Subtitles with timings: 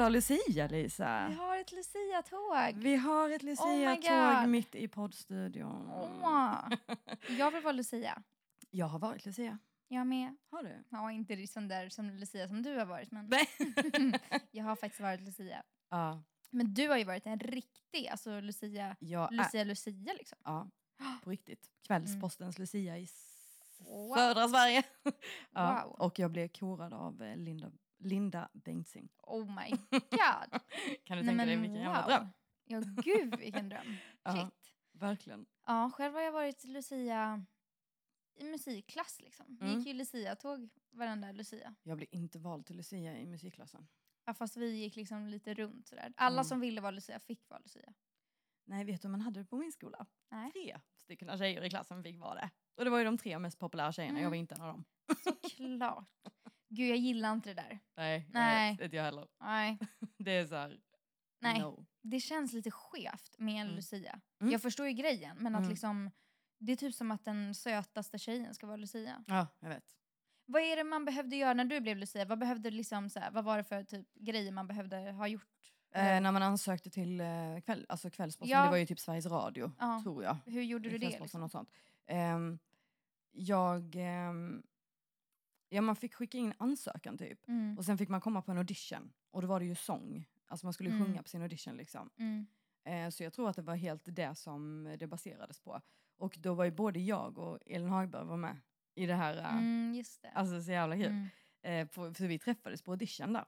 [0.00, 1.28] Glad Lucia Lisa!
[1.28, 2.82] Vi har ett Lucia-tåg.
[2.82, 4.48] Vi har ett Oh Lucia-tåg God.
[4.48, 5.90] mitt i poddstudion.
[5.90, 6.68] Åh.
[7.38, 8.22] Jag vill vara Lucia.
[8.70, 9.58] Jag har varit Lucia.
[9.88, 10.36] Jag med.
[10.50, 10.84] Har du?
[10.88, 13.30] Ja, inte sån där som Lucia som du har varit, men
[14.50, 15.62] jag har faktiskt varit Lucia.
[15.90, 20.38] Ja, Men du har ju varit en riktig, alltså Lucia, är, Lucia, Lucia liksom.
[20.44, 20.70] ja,
[21.24, 21.70] på riktigt.
[21.86, 23.08] Kvällspostens Lucia i
[23.78, 24.14] Wow.
[24.14, 24.82] södra Sverige.
[25.52, 25.92] ja, Wow.
[26.06, 29.08] Och jag blev korad av eh, Linda, Linda Bengtzing.
[29.18, 30.60] Oh my god.
[31.04, 32.28] Kan du tänka dig vilken jävla dröm?
[32.64, 33.96] Ja, gud vilken dröm.
[34.34, 34.74] Shit.
[34.92, 35.46] Verkligen.
[35.66, 37.44] Ja, själv har jag varit Lucia
[38.36, 39.56] i musikklass liksom.
[39.60, 39.78] Vi Mm.
[39.78, 41.74] gick ju Lucia-tåg varenda Lucia.
[41.82, 43.88] Jag blev inte vald till Lucia i musikklassen.
[44.24, 46.12] Ja, fast vi gick liksom lite runt sådär.
[46.16, 46.44] Alla Mm.
[46.44, 47.94] som ville vara Lucia fick vara Lucia.
[48.64, 50.06] Nej, vet du hur man hade det på min skola?
[50.30, 50.52] Nej.
[50.52, 52.50] Tre stycken av tjejer i klassen fick vara det.
[52.76, 54.22] Och det var ju de tre mest populära tjejerna, Mm.
[54.22, 54.84] jag var inte en av dem.
[55.24, 56.08] Såklart.
[56.72, 57.78] Gud, jag gillar inte det där.
[57.96, 58.76] Nej, Nej.
[58.76, 58.84] Nej.
[58.84, 59.28] inte jag heller.
[59.40, 59.78] Nej,
[60.18, 60.80] Det är så här,
[61.40, 61.60] Nej.
[61.60, 61.86] no.
[62.02, 63.76] det känns lite skevt med en Mm.
[63.76, 64.20] Lucia.
[64.40, 64.52] Mm.
[64.52, 65.70] Jag förstår ju grejen, men att Mm.
[65.70, 66.10] liksom...
[66.58, 69.24] Det är typ som att den sötaste tjejen ska vara Lucia.
[69.26, 69.84] Ja, jag vet.
[70.46, 72.24] Vad är det man behövde göra när du blev Lucia?
[72.24, 75.72] Vad, behövde liksom, så här, vad var det för typ grejer man behövde ha gjort?
[75.94, 77.26] Eh, när man ansökte till eh,
[77.64, 78.64] kväll, alltså Kvällsposten, Ja.
[78.64, 80.00] det var ju typ Sveriges Radio, Ja.
[80.02, 80.36] tror jag.
[80.46, 81.20] Hur gjorde du det?
[81.20, 81.42] Liksom?
[81.42, 81.70] och sånt.
[82.06, 82.58] Ehm,
[83.32, 83.94] jag...
[83.96, 84.62] ehm,
[85.70, 87.48] ja, man fick skicka in ansökan typ.
[87.48, 87.78] Mm.
[87.78, 89.12] Och sen fick man komma på en audition.
[89.30, 90.28] Och då var det ju sång.
[90.46, 91.04] Alltså man skulle Mm.
[91.04, 92.10] sjunga på sin audition liksom.
[92.16, 92.46] Mm.
[92.84, 95.80] Eh, så jag tror att det var helt det som det baserades på.
[96.16, 98.56] Och då var ju både jag och Elin Hagberg var med
[98.94, 99.36] i det här.
[99.38, 100.30] eh, Mm, just det.
[100.30, 101.06] Alltså så jävla kul.
[101.06, 101.28] Mm.
[101.62, 103.44] Eh, på, för vi träffades på audition där.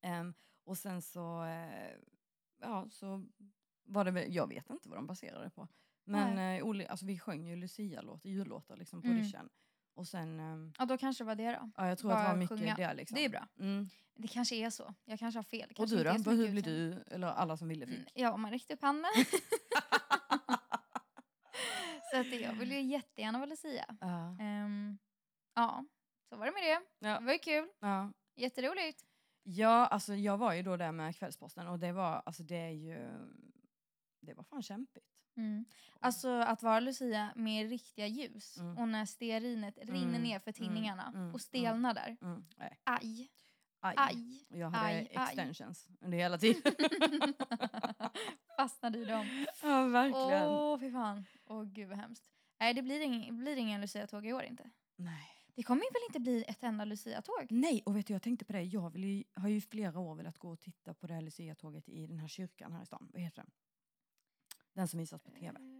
[0.00, 0.34] Ehm,
[0.64, 1.90] och sen så, eh,
[2.60, 3.26] ja så
[3.84, 5.68] var det väl, jag vet inte vad de baserade det på.
[6.04, 9.18] Men eh, alltså, vi sjöng ju Lucia-låtar, jullåtar liksom på Mm.
[9.18, 9.48] audition.
[9.98, 11.70] Och sen, ehm, Ja, då kanske det var det då.
[11.76, 12.74] ja jag tror att det Bara var mycket sjunga.
[12.76, 13.14] det liksom.
[13.14, 13.48] Det är bra.
[13.58, 13.88] Mm.
[14.14, 14.94] Det kanske är så.
[15.04, 15.60] Jag kanske har fel.
[15.68, 16.14] Det Och kanske du inte då?
[16.14, 17.96] är så Vad- Hur blev du, eller alla som ville fick?
[17.96, 19.10] Mm, Ja, man räckte upp handen.
[22.12, 23.96] så att jag vill ju jättegärna vara Lucia.
[24.00, 24.36] Ja.
[24.40, 24.98] Ehm,
[25.54, 25.84] ja,
[26.28, 26.80] så var det med det.
[27.08, 27.18] Ja.
[27.20, 27.68] Det var ju kul.
[27.80, 28.12] Ja.
[28.36, 29.04] Jätteroligt.
[29.42, 32.70] Ja, alltså jag var ju då där med Kvällsposten och det var, alltså det är
[32.70, 33.08] ju,
[34.20, 35.06] det var fan kämpigt.
[35.38, 35.64] Mm.
[36.00, 38.78] Alltså att vara Lucia med riktiga ljus Mm.
[38.78, 42.16] och när stearinet rinner Mm, ner för mm, tinningarna mm, och stelnar där.
[42.22, 42.78] Mm, nej.
[42.84, 43.28] Aj,
[43.80, 43.94] Aj.
[43.98, 44.44] aj.
[44.60, 45.24] Jag hade Aj, aj.
[45.26, 46.62] extensions under hela tiden.
[48.56, 49.46] Fastnade i dem.
[49.62, 50.42] ja, verkligen.
[50.46, 51.24] Åh, fy fan.
[51.46, 52.24] Åh, gud vad hemskt.
[52.60, 54.70] Nej, det blir ingen, det blir ingen Lucia-tåg i år inte.
[54.96, 55.28] Nej.
[55.54, 57.46] Det kommer väl inte bli ett enda Lucia-tåg?
[57.50, 58.62] Nej, och vet du, jag tänkte på det.
[58.62, 62.06] Jag ju, har ju flera år velat gå och titta på det här Lucia-tåget i
[62.06, 63.08] den här kyrkan här i stan.
[63.12, 63.50] Vad heter den?
[64.78, 65.58] Den som visas på tv.
[65.58, 65.78] Eh,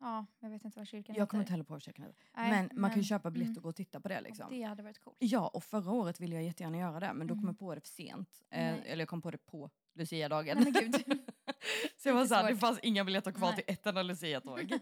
[0.00, 2.22] Ja, jag vet inte vad kyrkan Jag kommer inte heller på vad kyrkan heter.
[2.36, 3.56] Nej, Men man kan ju köpa biljett mm.
[3.56, 4.46] och gå och titta på det liksom.
[4.50, 5.16] Det hade varit coolt.
[5.18, 7.48] Ja, och förra året ville jag jättegärna göra det, men då kom Mm.
[7.48, 8.42] jag på det för sent.
[8.50, 10.58] Eh, eller jag kom på det på Lucia-dagen.
[10.60, 10.94] Nej, men gud.
[11.96, 13.56] Så jag var såhär, det fanns inga biljetter kvar Nej.
[13.64, 14.72] till ett enda Lucia-tåg.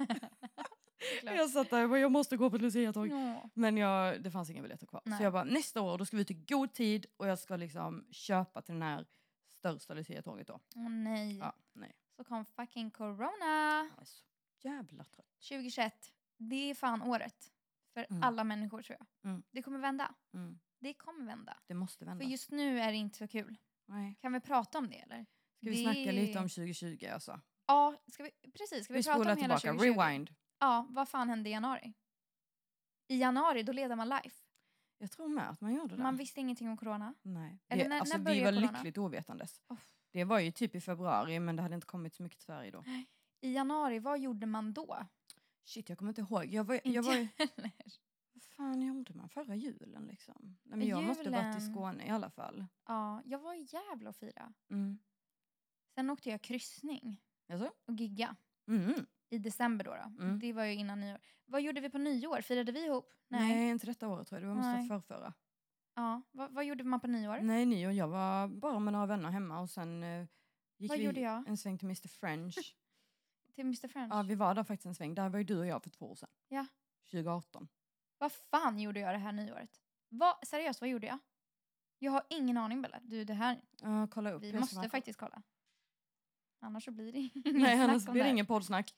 [1.23, 3.09] Jag satt där och bara, jag måste gå på ett Lucia-tåg.
[3.09, 3.51] Ja.
[3.55, 5.03] Men jag, det fanns inga biljetter kvar.
[5.05, 5.19] Nej.
[5.19, 7.57] Så jag bara, nästa år då ska vi ut i god tid och jag ska
[7.57, 9.07] liksom köpa till den här
[9.51, 10.61] största Lucia-tåget då.
[10.77, 11.39] Åh nej.
[11.39, 11.93] Ja, nej.
[12.16, 13.91] Så kom fucking corona.
[13.94, 14.25] Jag är så
[14.62, 15.27] jävla trött.
[15.49, 16.12] 2021.
[16.37, 17.53] Det är fan året.
[17.94, 18.22] För Mm.
[18.22, 19.31] alla människor tror jag.
[19.31, 19.43] Mm.
[19.50, 20.15] Det kommer vända.
[20.34, 20.59] Mm.
[20.78, 21.59] Det kommer vända.
[21.66, 22.25] Det måste vända.
[22.25, 23.56] För just nu är det inte så kul.
[23.87, 24.15] Nej.
[24.21, 25.27] Kan vi prata om det eller?
[25.56, 27.41] Ska vi Det- snacka lite om 2020 alltså?
[27.66, 28.84] Ja, ska vi, precis.
[28.84, 30.00] Ska vi, Vi prata om hela tillbaka, 2020?
[30.00, 30.34] rewind.
[30.59, 31.93] Ja, vad fan hände i januari?
[33.09, 34.43] I januari, då leder man life.
[34.98, 36.03] Jag tror med att man gjorde det.
[36.03, 37.15] Man visste ingenting om corona.
[37.22, 37.59] Nej.
[37.69, 38.72] Eller Det, när- alltså, när vi var corona?
[38.72, 39.60] lyckligt ovetandes.
[39.69, 39.78] Oh.
[40.16, 42.71] Det var ju typ i februari men det hade inte kommit så mycket till Sverige
[42.71, 42.84] då.
[43.41, 45.06] I januari, vad gjorde man då?
[45.65, 46.44] Shit jag kommer inte ihåg.
[46.44, 47.28] Jag var, jag var ju,
[48.32, 50.56] vad fan gjorde man förra julen liksom?
[50.62, 51.74] Nej, men jag måste ha varit i Julen.
[51.74, 52.66] Skåne i alla fall.
[52.86, 54.53] Ja, jag var i Gävle och fira.
[54.71, 54.98] Mm.
[55.95, 57.22] Sen åkte jag kryssning
[57.53, 57.72] Alltså?
[57.86, 58.36] och gigga.
[58.69, 59.07] Mm.
[59.30, 59.91] I december då.
[59.91, 60.24] då.
[60.24, 60.39] Mm.
[60.39, 61.19] Det var ju innan nyår.
[61.45, 62.41] Vad gjorde vi på nyår?
[62.41, 63.15] Firade vi ihop?
[63.28, 63.69] Nej.
[63.69, 64.51] inte detta året tror jag.
[64.51, 64.78] Det Nej.
[64.78, 65.34] måste förrförra.
[65.97, 66.22] Ja.
[66.33, 67.39] Vad, vad gjorde man på nyår?
[67.43, 67.93] Nej, nyår.
[67.93, 70.27] Jag var bara med några vänner hemma och sen eh,
[70.77, 71.48] gick Vad vi gjorde jag?
[71.48, 72.77] en sväng till Mr French.
[73.54, 74.13] Till Mr French?
[74.15, 75.15] ja, vi var där faktiskt en sväng.
[75.15, 76.28] Där var ju du och jag för två år sedan.
[76.48, 76.66] Ja.
[77.10, 77.69] 2018.
[78.19, 79.81] Vad fan gjorde jag det här nyåret?
[80.09, 81.19] Vad, seriöst, vad gjorde jag?
[81.98, 83.01] Jag har ingen aning Bella.
[83.03, 84.43] Du, det här, Ja, kolla upp.
[84.43, 85.43] vi Jag ska måste bara- faktiskt kolla.
[86.60, 88.95] Annars så blir det inget Nej, snack annars om blir det ingen poddsnack.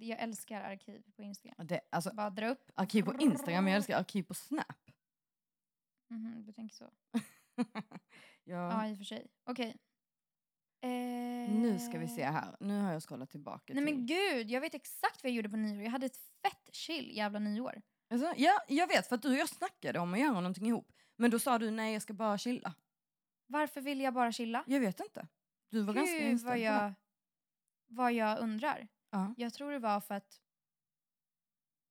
[0.00, 1.54] Jag älskar arkiv på Instagram.
[1.58, 2.70] Ja, Det, alltså, Bara dra upp.
[2.74, 4.85] arkiv på Instagram, jag älskar arkiv på Snap.
[6.08, 6.90] Mhm, du tänker så.
[8.44, 8.72] ja.
[8.72, 9.26] Ja, i och för sig.
[9.44, 9.76] Okej.
[10.80, 11.50] Eh...
[11.50, 12.56] Nu ska vi se här.
[12.60, 13.94] Nu har jag scrollat tillbaka Nej till...
[13.94, 15.82] men gud, jag vet exakt vad jag gjorde på nyår.
[15.82, 17.82] Jag hade ett fett chill jävla nyår.
[18.10, 20.92] Alltså, ja, jag vet för att du och jag snackade om att göra någonting ihop.
[21.16, 22.74] Men då sa du nej, jag ska bara chilla.
[23.46, 24.64] Varför ville jag bara chilla?
[24.66, 25.28] Jag vet inte.
[25.70, 26.94] Du var ganska Gud inställd vad jag,
[27.86, 28.88] vad jag undrar.
[29.10, 29.34] Ja.
[29.36, 30.40] Jag tror det var för att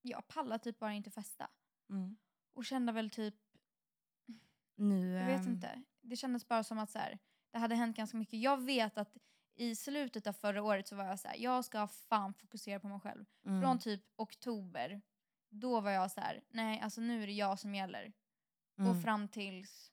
[0.02, 1.50] jag pallade typ bara inte festa.
[1.90, 2.18] Mm.
[2.54, 3.36] Och kände väl typ,
[4.76, 5.82] Nu, jag vet ehm, inte.
[6.02, 7.20] Det kändes bara som att så här,
[7.52, 8.42] det hade hänt ganska mycket.
[8.42, 9.18] Jag vet att
[9.58, 12.88] i slutet av förra året så var jag så här, jag ska fan fokusera på
[12.88, 13.26] mig själv.
[13.46, 13.62] Mm.
[13.62, 15.02] Från typ oktober,
[15.50, 18.14] då var jag så här, nej alltså nu är det jag som gäller.
[18.80, 18.92] mm.
[18.92, 19.92] Och fram tills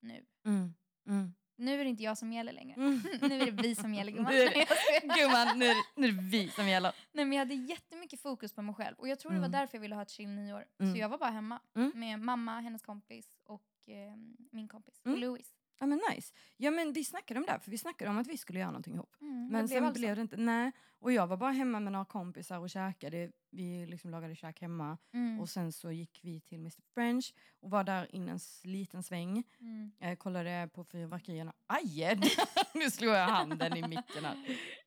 [0.00, 0.24] nu.
[0.46, 0.74] Mm.
[1.08, 1.34] Mm.
[1.56, 2.74] Nu är det inte jag som gäller längre.
[2.74, 3.02] Mm.
[3.20, 4.32] nu är det vi som gäller gumman.
[4.32, 5.14] Nu är det-.
[5.20, 6.92] Gumman, nu är, det, nu är det vi som gäller.
[7.12, 9.50] Nej men jag hade jättemycket fokus på mig själv och jag tror det Mm.
[9.52, 10.64] var därför jag ville ha ett chill nyår.
[10.80, 10.92] Mm.
[10.92, 11.92] Så jag var bara hemma Mm.
[11.94, 14.16] med mamma, hennes kompis och eh,
[14.50, 15.00] min kompis.
[15.04, 15.14] Mm.
[15.14, 15.54] Och Louis.
[15.80, 16.34] Ja men nice.
[16.56, 18.70] Ja men vi snackade om det, här, för vi snackade om att vi skulle göra
[18.70, 19.16] någonting ihop.
[19.20, 20.00] Mm, Men sen alltså.
[20.00, 20.72] blev det inte, nej.
[20.98, 23.32] Och jag var bara hemma med några kompisar och käkade.
[23.50, 24.98] Vi liksom lagade käk hemma.
[25.12, 25.40] Mm.
[25.40, 29.44] Och sen så gick vi till Mr French och var där inne en liten sväng.
[29.60, 29.92] Mm.
[29.98, 31.52] Jag kollade på fyrverkerierna.
[31.66, 32.20] Aj!
[32.74, 34.36] nu slog jag handen i micken här.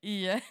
[0.01, 0.41] I,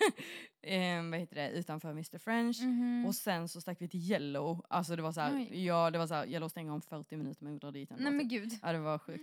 [0.63, 2.63] eh, vad heter det, utanför Mr French.
[2.63, 3.07] Mhm.
[3.07, 4.67] Och sen så stack vi till Yellow.
[4.71, 5.65] Alltså det var så här, Oj.
[5.67, 8.03] ja det var så här, Yellow stänger om 40 minuter men vi drar dit ändå.
[8.05, 8.43] Nej men typ.
[8.43, 8.59] gud.
[8.63, 9.23] Ja det var sjukt.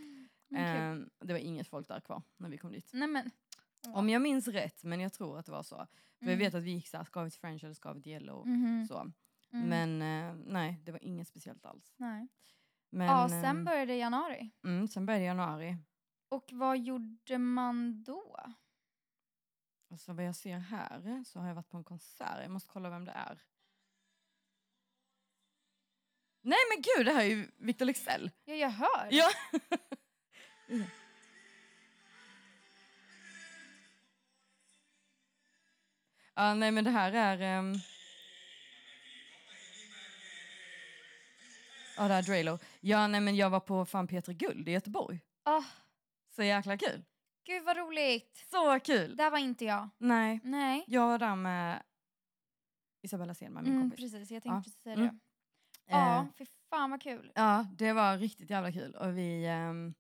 [0.56, 2.90] Ehm, det var inget folk där kvar när vi kom dit.
[2.94, 3.32] Nej men.
[3.94, 5.76] Om jag minns rätt, men jag tror att det var så.
[5.76, 5.88] För
[6.26, 6.40] jag Mm.
[6.40, 8.48] vet att vi gick så här, ska vi till French eller ska vi till Yellow?
[8.48, 8.86] Mhm.
[8.88, 9.12] Så.
[9.54, 9.70] Mm.
[9.70, 11.94] Men eh, nej, det var inget speciellt alls.
[11.98, 12.28] Nej.
[12.92, 14.50] Men, ja, sen ehm, började januari.
[14.64, 15.78] mm, sen började januari.
[16.30, 18.36] Och vad gjorde man då?
[19.92, 22.42] Alltså vad jag ser här så har jag varit på en konsert.
[22.42, 23.40] Jag måste kolla vem det är.
[26.42, 28.32] Nej men gud, det här är ju Victor Leksell.
[28.46, 29.08] Ja, jag hör.
[29.12, 29.30] Ja.
[36.36, 37.42] ja, nej men det här är...
[37.42, 37.76] ehm,
[41.98, 42.60] Ja, det här är Drelo.
[42.80, 45.20] Ja, nej men jag var på fan Peter Guld i Göteborg.
[45.46, 45.66] Åh,
[46.36, 47.04] Så jäkla kul.
[47.50, 48.46] Gud vad roligt.
[48.52, 49.16] Så kul!
[49.16, 49.90] Där var inte jag.
[49.98, 50.84] Nej, Nej.
[50.88, 51.84] jag var där med
[53.02, 54.00] Isabella Selman, min Mm, kompis.
[54.12, 54.62] precis, jag tänkte Ja.
[54.64, 55.08] precis säga Mm.
[55.08, 55.20] det.
[55.86, 57.32] Ja, Eh, fy fan vad kul.
[57.36, 58.96] Ja, det var riktigt jävla kul.
[58.96, 59.46] Och vi...
[59.46, 59.94] ehm,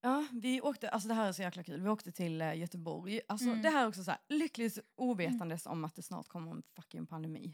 [0.00, 0.88] ja, vi åkte...
[0.90, 1.80] Alltså det här är så jäkla kul.
[1.80, 3.20] Vi åkte till eh, Göteborg.
[3.28, 3.62] Alltså Mm.
[3.62, 7.06] det här är också så här, lyckligt ovetandes om att det snart kommer en fucking
[7.06, 7.52] pandemi.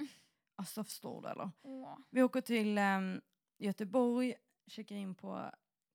[0.56, 1.50] Alltså förstår du eller?
[2.10, 3.20] Vi åker till ehm,
[3.58, 4.34] Göteborg,
[4.66, 5.50] checkar in på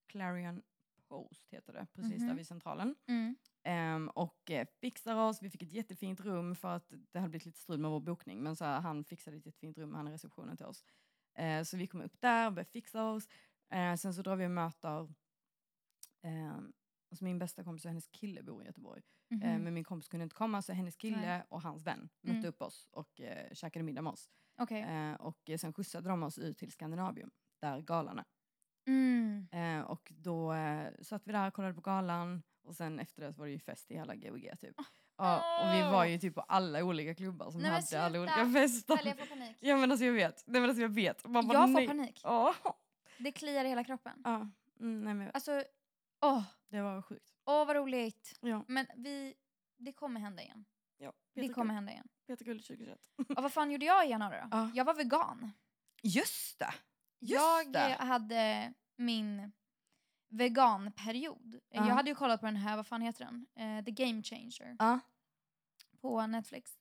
[0.08, 0.62] Clarion
[1.08, 2.28] Post heter det, precis Mhm.
[2.28, 2.96] där vid centralen.
[3.08, 3.36] Mm.
[3.64, 5.42] Ehm, och eh, fixar oss.
[5.42, 8.44] Vi fick ett jättefint rum för att det hade blivit lite strul med vår bokning.
[8.44, 10.84] Men så här, han fixade ett jättefint rum, han i receptionen till oss.
[11.38, 13.28] Eh, så vi kom upp där och började fixa oss.
[13.70, 15.14] Eh, sen så drar vi och möter
[16.22, 16.58] eh,
[17.12, 19.02] alltså min bästa kompis och hennes kille bor i Göteborg.
[19.30, 19.42] Mhm.
[19.42, 21.44] Eh, men min kompis kunde inte komma så hennes kille Nej.
[21.50, 22.50] och hans vän mötte Mm.
[22.50, 24.30] upp oss och eh, käkade middag med oss.
[24.58, 24.82] Okej.
[24.82, 27.32] Eh, och sen skjutsade de oss ut till Skandinavium
[27.62, 28.26] där galan är.
[28.88, 29.48] Mm.
[29.52, 33.34] Eh, och då eh, satt vi där och kollade på galan och sen efter det
[33.34, 34.76] så var det ju fest i hela GWG typ.
[35.18, 38.42] Ja, och vi var ju typ på alla olika klubbar som Nej, hade alla sluta.
[38.42, 38.96] olika fester.
[38.98, 39.58] Snälla, jag får panik.
[39.60, 41.26] Ja men alltså jag vet, nej men alltså jag vet.
[41.28, 41.88] Man bara, Jag får nej.
[41.88, 42.22] panik.
[42.24, 42.56] Ja.
[43.20, 44.22] Det kliar i hela kroppen.
[44.24, 44.36] Ja,
[44.80, 45.64] mm, nej men Alltså,
[46.22, 47.34] åh, det var sjukt.
[47.46, 48.38] åh vad roligt.
[48.42, 49.34] Ja, Men vi,
[49.78, 50.66] det kommer hända igen.
[50.98, 51.14] ja.
[51.34, 52.08] Det kommer hända igen.
[52.28, 53.00] Peter Guld 2021.
[53.38, 54.48] Och vad fan gjorde jag i januari då?
[54.52, 54.72] Ja.
[54.74, 55.52] Jag var vegan.
[56.04, 56.74] Just det!
[57.20, 57.94] Just jag det.
[57.94, 59.52] eh, hade min
[60.30, 61.54] veganperiod.
[61.56, 61.88] Eh, Ja.
[61.88, 63.48] Jag hade ju kollat på den här, vad fan heter den?
[63.56, 65.00] Eh, The Game Changer Ja.
[66.02, 66.78] på Netflix.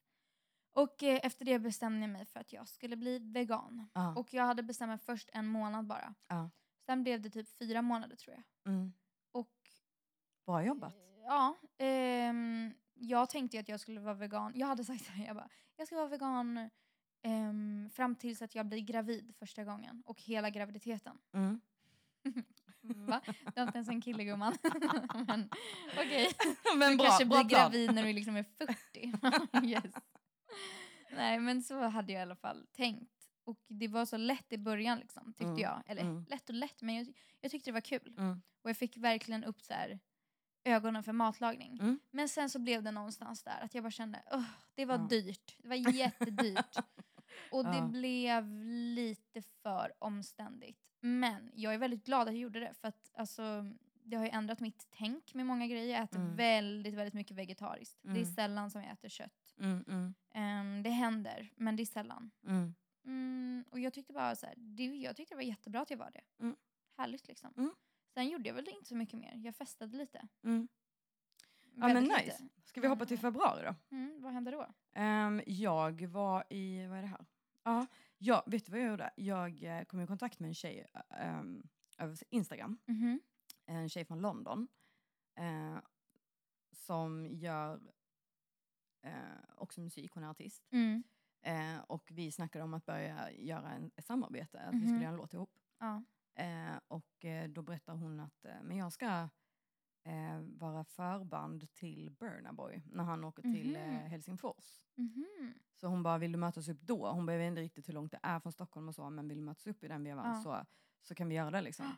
[0.73, 3.89] Och eh, efter det bestämde jag mig för att jag skulle bli vegan.
[3.93, 4.15] Ja.
[4.15, 6.13] Och jag hade bestämt mig först en månad bara.
[6.27, 6.49] Ja.
[6.85, 8.73] Sen blev det typ fyra månader tror jag.
[8.73, 8.93] Mm.
[9.31, 9.51] Och
[10.45, 10.95] Bra jobbat.
[11.25, 14.51] ja, ehm, jag tänkte att jag skulle vara vegan.
[14.55, 16.69] Jag hade sagt så här, jag bara, jag ska vara vegan
[17.23, 20.03] ehm, fram tills att jag blir gravid första gången.
[20.05, 21.17] Och hela graviditeten.
[21.33, 21.59] Mm.
[22.81, 23.21] Va?
[23.55, 24.57] Du har inte ens en kille gumman.
[25.27, 25.49] Men
[25.97, 26.29] okej.
[26.77, 27.71] men Du bra, kanske bra blir plan.
[27.71, 29.13] gravid när du liksom är 40.
[29.67, 29.93] yes.
[31.11, 33.11] Nej men så hade jag i alla fall tänkt.
[33.43, 35.83] Och det var så lätt i början liksom, tyckte Mm, jag.
[35.85, 36.25] Eller mm.
[36.29, 38.15] lätt och lätt men jag, jag tyckte det var kul.
[38.17, 38.41] Mm.
[38.61, 39.99] Och jag fick verkligen upp så här,
[40.63, 41.77] ögonen för matlagning.
[41.79, 41.99] Mm.
[42.11, 45.55] Men sen så blev det någonstans där att jag bara kände, "Ugh, det var dyrt.
[45.57, 46.77] Det var jättedyrt.
[47.51, 47.87] Och det Ja.
[47.87, 48.63] blev
[48.95, 50.79] lite för omständigt.
[50.99, 53.65] Men jag är väldigt glad att jag gjorde det för att alltså,
[54.03, 55.95] det har ju ändrat mitt tänk med många grejer.
[55.95, 56.35] Jag äter Mm.
[56.35, 57.99] väldigt, väldigt mycket vegetariskt.
[58.01, 58.25] Det är Mm.
[58.25, 59.55] sällan som jag äter kött.
[59.59, 62.31] Mm, mm, Ehm, det händer, men det är sällan.
[62.47, 62.75] mm.
[63.05, 65.97] Mm, och jag tyckte bara så här, det, jag tyckte det var jättebra att jag
[65.97, 66.43] var det.
[66.43, 66.55] Mm.
[66.97, 67.53] Härligt liksom.
[67.57, 67.71] Mm.
[68.13, 69.33] Sen gjorde jag väl inte så mycket mer.
[69.35, 70.27] Jag festade lite.
[70.43, 70.67] Mm.
[71.75, 72.15] Ja men nice.
[72.25, 72.61] lite.
[72.63, 73.95] Ska vi hoppa till februari då?
[73.95, 74.67] Mm, vad hände då?
[74.93, 77.25] Ehm, jag var i, vad är det här?
[77.67, 77.85] Ja,
[78.17, 79.11] jag, vet du vad jag gjorde?
[79.15, 81.63] Jag eh, kom i kontakt med en tjej ehm,
[81.97, 82.77] över Instagram.
[82.85, 83.19] Mhm.
[83.65, 84.67] en tjej från London
[85.35, 85.77] eh,
[86.71, 87.93] som gör
[89.01, 89.11] eh,
[89.55, 90.67] också musik, hon är artist.
[90.71, 91.03] Mm.
[91.41, 94.87] Eh, och vi snackade om att börja göra en, ett samarbete, att vi Mhm.
[94.87, 95.51] skulle göra en låt ihop.
[95.79, 96.03] Ja.
[96.35, 99.29] Eh, och eh, då berättar hon att eh, men jag ska
[100.07, 104.09] eh, vara förband till Burna Boy när han åker till eh, Mhm.
[104.09, 104.81] Helsingfors.
[104.95, 105.53] Mhm.
[105.75, 107.11] Så hon bara, vill du mötas upp då?
[107.11, 109.43] Hon vet inte riktigt hur långt det är från Stockholm och så, men vill du
[109.43, 110.41] mötas upp i den vevan Ja.
[110.43, 110.65] så,
[111.07, 111.85] så kan vi göra det liksom.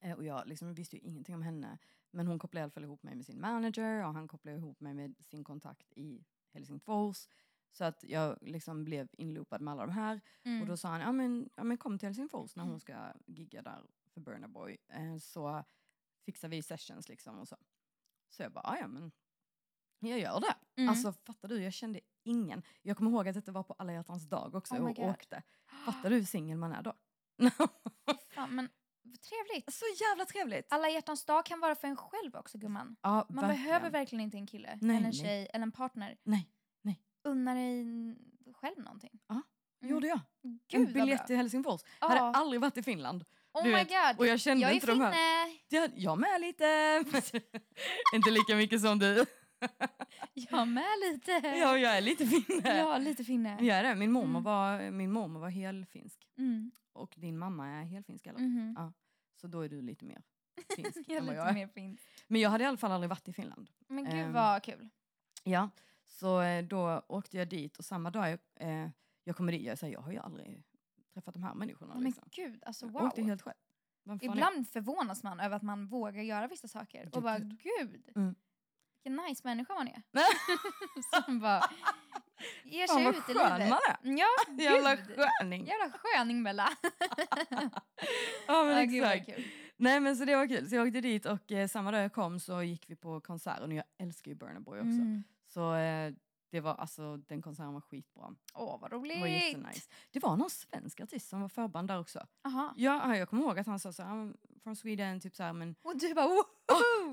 [0.00, 1.78] Eh, och jag liksom visste ju ingenting om henne.
[2.10, 4.80] Men hon kopplade i alla fall ihop mig med sin manager och han kopplade ihop
[4.80, 7.28] mig med sin kontakt i Helsingfors.
[7.72, 10.20] Så att jag liksom blev inloopad med alla de här.
[10.44, 10.60] Mm.
[10.62, 13.62] Och då sa han, ja men, ja men kom till Helsingfors när hon ska gigga
[13.62, 13.82] där
[14.14, 14.76] för Burna Boy.
[14.88, 15.64] Eh, så
[16.26, 17.56] fixar vi sessions liksom och så.
[18.30, 19.12] Så jag bara, "Ah, ja men
[19.98, 20.54] jag gör det.
[20.76, 20.88] Mm.
[20.88, 22.62] Alltså fattar du, jag kände ingen.
[22.82, 25.42] Jag kommer ihåg att detta var på alla hjärtans dag också Oh och åkte.
[25.84, 26.92] Fattar du hur singel man är då?
[28.34, 28.68] Fan, men
[29.04, 29.74] trevligt.
[29.74, 30.66] Så jävla trevligt!
[30.72, 32.96] Alla hjärtans dag kan vara för en själv också gumman.
[33.02, 35.12] Ja, Man behöver verkligen inte en kille, Nej, eller en nej.
[35.12, 36.18] tjej eller en partner.
[36.22, 36.50] Nej,
[37.24, 37.84] Unna dig
[38.54, 39.20] själv någonting.
[39.26, 39.42] Ja,
[39.80, 39.90] Mm.
[39.94, 40.20] gjorde jag.
[40.42, 41.80] Gud en biljett till Helsingfors.
[42.00, 42.08] Ja.
[42.08, 43.24] Hade aldrig varit i Finland.
[43.56, 44.18] Oh du my vet, god.
[44.18, 45.12] Och jag kände jag är inte de här.
[45.12, 45.58] finne.
[45.68, 47.04] Ja, jag med lite.
[48.14, 49.26] inte lika mycket som du.
[50.34, 51.30] Jag med lite.
[51.32, 52.76] ja, jag är lite finne.
[52.78, 53.56] Ja, lite finne.
[53.60, 53.94] Jag är det.
[53.94, 54.42] Min mormor Mm.
[54.42, 56.28] var, min mormor var helfinsk.
[56.38, 56.70] Mm.
[56.92, 58.38] Och din mamma är helfinsk eller?
[58.40, 58.74] Mhm.
[58.78, 58.92] Ja.
[59.40, 60.22] Så då är du lite mer
[60.76, 61.52] finsk Jag är lite jag är.
[61.52, 62.02] mer finsk.
[62.26, 63.70] Men jag hade i alla fall aldrig varit i Finland.
[63.88, 64.88] Men gud Ehm, vad kul.
[65.44, 65.70] Ja,
[66.06, 68.88] så eh, då åkte jag dit och samma dag jag, eh,
[69.24, 70.62] jag kommer dit, jag säger jag har ju aldrig
[71.16, 71.94] träffat de här människorna.
[71.94, 72.28] Men Liksom.
[72.32, 73.02] gud, alltså Jag wow.
[73.02, 73.54] åkte helt själv.
[74.06, 77.02] Fan är- Ibland förvånas man över att man vågar göra vissa saker.
[77.12, 77.58] Ja, Och bara gud.
[77.62, 78.34] gud, Mm.
[78.94, 80.02] vilken nice människa man är.
[81.26, 81.62] Som bara
[82.64, 83.50] ger sig ut i livet.
[83.50, 83.96] man är.
[84.02, 84.26] Ja,
[84.64, 85.04] Jävla gud.
[85.16, 85.66] sköning.
[85.66, 86.68] Jävla sköning Bella.
[88.46, 89.26] Ja men Ja, gud exakt.
[89.36, 89.44] kul.
[89.76, 90.68] Nej men så det var kul.
[90.68, 93.70] Så jag åkte dit och eh, samma dag jag kom så gick vi på konserten
[93.70, 94.88] och jag älskar ju Burna Boy också.
[94.90, 95.24] Mm.
[95.46, 96.12] Så eh,
[96.50, 98.34] det var alltså, den konserten var skitbra.
[98.54, 99.20] Åh vad Det roligt.
[99.20, 99.88] var jättenice.
[100.10, 102.26] Det var någon svensk artist som var förband där också.
[102.44, 102.74] Aha.
[102.76, 105.52] Ja, jag kommer ihåg att han sa så här, "I'm from Sweden, typ så här,
[105.52, 106.44] men Och du bara woho!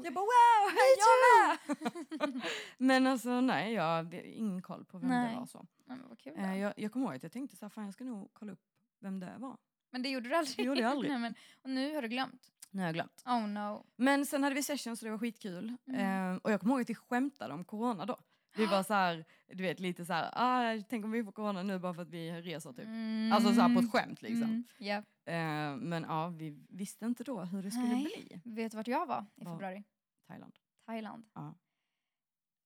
[0.04, 2.42] jag bara wow, jag med!
[2.78, 5.34] men alltså nej, jag hade ingen koll på vem Nej.
[5.34, 5.66] det var så.
[5.86, 6.34] Men vad kul.
[6.38, 8.52] Eh, jag, jag kommer ihåg att jag tänkte så här, fan jag ska nog kolla
[8.52, 8.64] upp
[9.00, 9.58] vem det var.
[9.92, 10.58] Men det gjorde du aldrig.
[10.58, 11.12] Det gjorde jag aldrig.
[11.12, 12.52] Nej, men, och nu har du glömt.
[12.72, 13.24] Nu har jag glömt.
[13.26, 13.86] Oh no.
[13.96, 15.78] Men sen hade vi sessions så det var skitkul.
[15.88, 16.32] Mm.
[16.34, 18.20] Eh, och jag kommer ihåg att vi skämtade om corona då.
[18.56, 21.64] Vi var så här, du vet lite så här, ah, tänk om vi får corona
[21.64, 22.88] nu bara för att vi reser typ.
[23.34, 24.44] Alltså så här på ett skämt liksom.
[24.44, 24.96] Mm, ja.
[25.26, 28.04] Eh, men ja, vi visste inte då hur det skulle Nej.
[28.04, 28.42] bli.
[28.56, 29.84] Vet du vart jag var i februari?
[30.28, 30.54] Thailand.
[30.86, 31.26] Thailand.
[31.34, 31.56] Ja.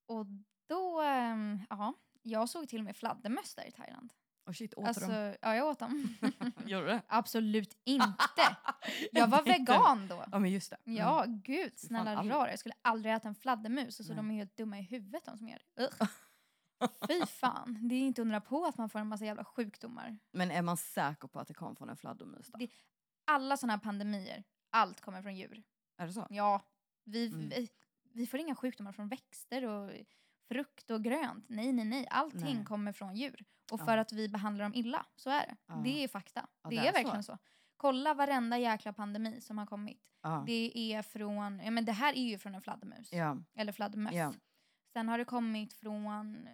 [0.07, 0.25] Och
[0.67, 4.13] då, ehm, ja, jag såg till och med fladdermöss där i Thailand.
[4.47, 5.35] Och shit, åt Alltså, dem?
[5.41, 6.15] ja jag åt dem.
[6.65, 7.01] Gjorde du det?
[7.07, 8.55] Absolut inte.
[9.11, 10.25] Jag var vegan då.
[10.31, 10.77] Ja men just det.
[10.85, 10.97] Mm.
[10.97, 12.49] Ja, gud, snälla rara.
[12.49, 13.99] Jag skulle aldrig äta en fladdermus.
[13.99, 14.15] Alltså, Nej.
[14.17, 15.83] de är helt dumma i huvudet de som gör det.
[15.83, 16.09] Ugh.
[17.07, 20.17] Fy fan, det är inte undra på att man får en massa jävla sjukdomar.
[20.31, 22.57] Men är man säker på att det kom från en fladdermus då?
[22.57, 22.69] Det-
[23.25, 25.63] Alla såna här pandemier, allt kommer från djur.
[25.97, 26.27] Är det så?
[26.29, 26.61] Ja,
[27.03, 27.49] vi, Mm.
[27.49, 27.69] vi,
[28.13, 29.91] vi får inga sjukdomar från växter och
[30.47, 31.45] frukt och grönt.
[31.49, 32.07] Nej, nej, nej.
[32.09, 32.65] Allting Nej.
[32.65, 33.45] kommer från djur.
[33.71, 33.85] Och Ja.
[33.85, 35.05] för att vi behandlar dem illa.
[35.15, 35.55] Så är det.
[35.65, 35.73] Ja.
[35.75, 36.47] Det är fakta.
[36.63, 36.93] Ja, det, det är, är så.
[36.93, 37.37] verkligen så.
[37.77, 40.11] Kolla varenda jäkla pandemi som har kommit.
[40.45, 43.13] Det är från, ja men det här är ju från en fladdermus.
[43.55, 44.13] Eller fladdermöss.
[44.93, 46.47] Sen har det kommit från,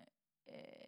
[0.45, 0.87] eh,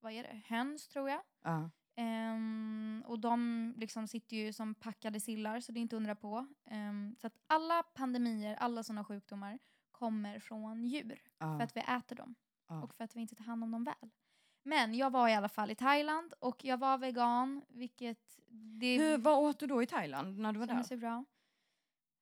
[0.00, 1.20] vad är det, höns tror jag.
[1.42, 1.70] Ja.
[1.96, 6.46] Ehm, och de liksom sitter ju som packade sillar så det är inte undra på.
[6.66, 9.58] Ehm, så att alla pandemier, alla sådana sjukdomar
[9.98, 11.22] kommer från djur.
[11.38, 11.58] Ja.
[11.58, 12.34] För att vi äter dem.
[12.68, 12.82] Ja.
[12.82, 14.10] Och för att vi inte tar hand om dem väl.
[14.62, 18.38] Men jag var i alla fall i Thailand och jag var vegan vilket
[18.80, 20.96] det Hur, vad åt du då i Thailand när du var där?
[20.96, 21.24] bra.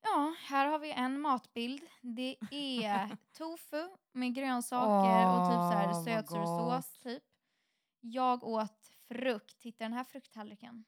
[0.02, 1.82] Ja, här har vi en matbild.
[2.00, 7.22] Det är tofu med grönsaker och typ så här sötsursås typ.
[8.00, 9.58] Jag åt frukt.
[9.58, 10.84] Titta den här frukttallriken.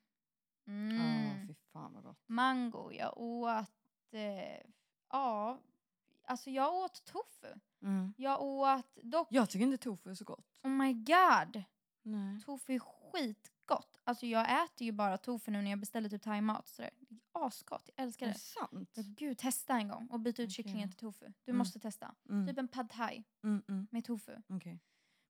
[0.66, 0.97] Mm.
[0.97, 2.25] Ja, fy fan vad gott.
[2.26, 2.93] Mango.
[2.93, 4.14] Jag åt...
[4.14, 4.71] Eh,
[5.11, 5.59] ja,
[6.26, 7.54] alltså jag åt tofu.
[7.83, 8.14] Mm.
[8.16, 9.28] Jag åt dock...
[9.30, 10.61] Jag tycker inte tofu är så gott.
[10.62, 11.62] Oh my god!
[12.02, 12.40] Nej.
[12.40, 14.00] Tofu är skitgott.
[14.04, 16.75] Alltså jag äter ju bara tofu nu när jag beställer typ thaimat.
[16.76, 16.90] Det
[17.33, 17.90] asgott.
[17.97, 18.35] Jag älskar Är det.
[18.35, 18.90] det sant?
[18.95, 20.54] Ja, Gud, testa en gång och byta ut Okej.
[20.54, 21.26] kycklingen till tofu.
[21.45, 21.59] Du Mm.
[21.59, 22.14] måste testa.
[22.28, 22.47] Mm.
[22.47, 23.87] Typ en pad thai Mm, mm.
[23.90, 24.37] med tofu.
[24.49, 24.80] Okej.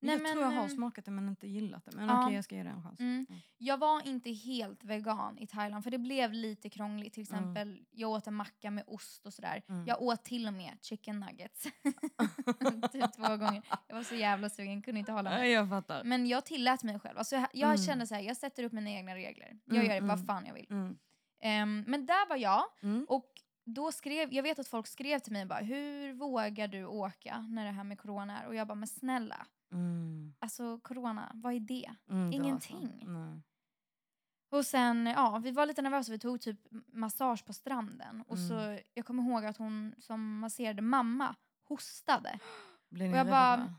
[0.01, 1.97] Nej, jag tror jag har men, ehm, smakat det men inte gillat det.
[1.97, 2.23] Men ja.
[2.25, 3.01] okej, jag ska ge det en chans.
[3.01, 3.27] Mm.
[3.29, 3.41] Mm.
[3.59, 7.13] Jag var inte helt vegan i Thailand för det blev lite krångligt.
[7.15, 7.39] Till Mm.
[7.41, 9.63] exempel, jag åt en macka med ost och sådär.
[9.69, 9.87] Mm.
[9.87, 11.63] Jag åt till och med chicken nuggets.
[12.93, 13.63] typ två gånger.
[13.89, 15.51] Jag var så jävla sugen, kunde inte hålla mig.
[15.53, 16.05] Jag fattar.
[16.05, 17.19] Men jag tillät mig själv.
[17.19, 17.83] Alltså, jag jag Mm.
[17.87, 19.59] kände så här, jag sätter upp mina egna regler.
[19.65, 20.09] Jag Mm, gör mm.
[20.09, 20.67] vad fan jag vill.
[20.71, 20.97] Mm.
[21.43, 23.07] Ehm, men där var jag Mm.
[23.09, 23.31] och
[23.65, 27.65] då skrev, jag vet att folk skrev till mig bara, hur vågar du åka när
[27.65, 28.47] det här med corona är?
[28.47, 30.35] Och jag bara, men snälla, Mm.
[30.39, 31.95] alltså corona, vad är det?
[32.11, 33.05] Mm, det Ingenting.
[33.07, 33.43] Nej.
[34.51, 36.61] Och sen, ja, vi var lite nervösa, vi tog typ
[36.93, 38.25] massage på stranden.
[38.29, 38.49] Och Mm.
[38.49, 41.35] så, jag kommer ihåg att hon som masserade mamma
[41.69, 42.39] hostade.
[42.91, 43.75] Blev Och jag bara- det?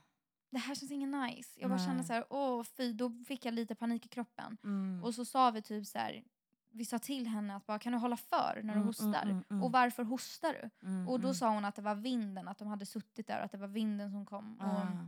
[0.51, 1.59] Det här känns ingen nice.
[1.59, 2.05] Jag bara kände Nej.
[2.05, 4.57] så här, åh fy, då fick jag lite panik i kroppen.
[4.63, 5.03] Mm.
[5.03, 6.23] Och så sa vi typ så här,
[6.71, 9.21] vi sa till henne att bara, kan du hålla för när du Mm, hostar?
[9.23, 9.63] mm, mm, mm.
[9.63, 10.87] Och varför hostar du?
[10.87, 11.35] Mm, Och då mm.
[11.35, 13.67] sa hon att det var vinden, att de hade suttit där och att det var
[13.67, 14.57] vinden som kom.
[14.59, 15.07] Och Ah.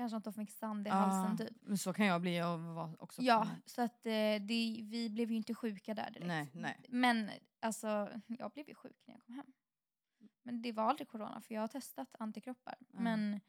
[0.00, 1.56] Kanske att de fick sand i halsen typ.
[1.60, 3.22] Men så kan jag bli och vara också.
[3.22, 6.26] Ja, så att eh, det, vi blev ju inte sjuka där direkt.
[6.26, 6.80] Nej, nej.
[6.88, 7.30] Men
[7.60, 9.52] alltså, jag blev ju sjuk när jag kom hem.
[10.42, 12.74] Men det var aldrig corona för jag har testat antikroppar.
[12.78, 13.00] Ja.
[13.00, 13.40] Men,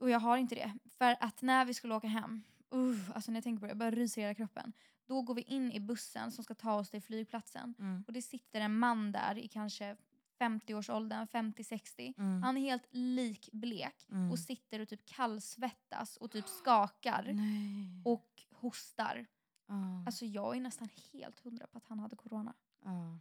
[0.00, 0.78] och jag har inte det.
[0.98, 2.42] För att när vi skulle åka hem,
[2.74, 4.72] uh, alltså när jag tänker på det, jag börjar rysa i hela kroppen.
[5.06, 7.74] Då går vi in i bussen som ska ta oss till flygplatsen.
[7.78, 8.04] Mm.
[8.06, 9.96] Och det sitter en man där i kanske
[10.38, 12.14] 50-årsåldern, 50-60.
[12.18, 12.42] Mm.
[12.42, 14.30] Han är helt likblek Mm.
[14.30, 18.02] och sitter och typ kallsvettas och typ skakar Nej.
[18.04, 19.26] och hostar.
[19.68, 22.54] Ah, Alltså jag är nästan helt hundra på att han hade corona.
[22.84, 23.18] ah.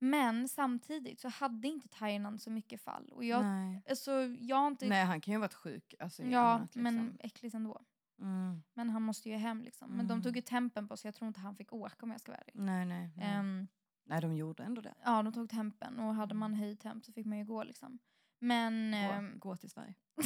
[0.00, 3.08] Men samtidigt så hade inte Thailand så mycket fall.
[3.12, 3.82] Och jag, Nej.
[3.88, 4.86] alltså, jag har inte...
[4.88, 5.94] nej, han kan ju ha varit sjuk.
[6.00, 6.82] Alltså, ja, annat, liksom.
[6.82, 7.80] men äckligt ändå.
[8.20, 8.62] Mm.
[8.74, 9.90] Men han måste ju hem liksom.
[9.90, 10.22] Men de Mm.
[10.22, 12.40] tog ju tempen på så jag tror inte han fick åka om jag ska vara
[12.40, 12.52] ärlig.
[12.54, 13.10] Nej, nej.
[13.16, 13.26] Nej.
[13.28, 13.68] Ehm,
[14.08, 14.94] nej, de gjorde ändå det.
[15.04, 16.38] ja, de tog tempen och hade Mm.
[16.40, 17.98] man höjd temp så fick man ju gå liksom.
[18.40, 18.90] Men...
[18.90, 19.94] Gå, ehm, gå till Sverige.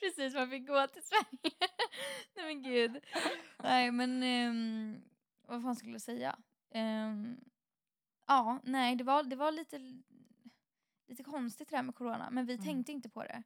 [0.00, 1.26] Precis, man fick gå till Sverige.
[2.36, 3.00] Nej men gud.
[3.62, 5.00] Nej men, ehm,
[5.48, 6.36] vad fan skulle jag säga?
[6.74, 7.36] Ehm,
[8.26, 9.78] ja, nej det var, det var lite,
[11.08, 12.28] lite konstigt det här med corona.
[12.30, 12.64] Men vi Mm.
[12.64, 13.42] tänkte inte på det.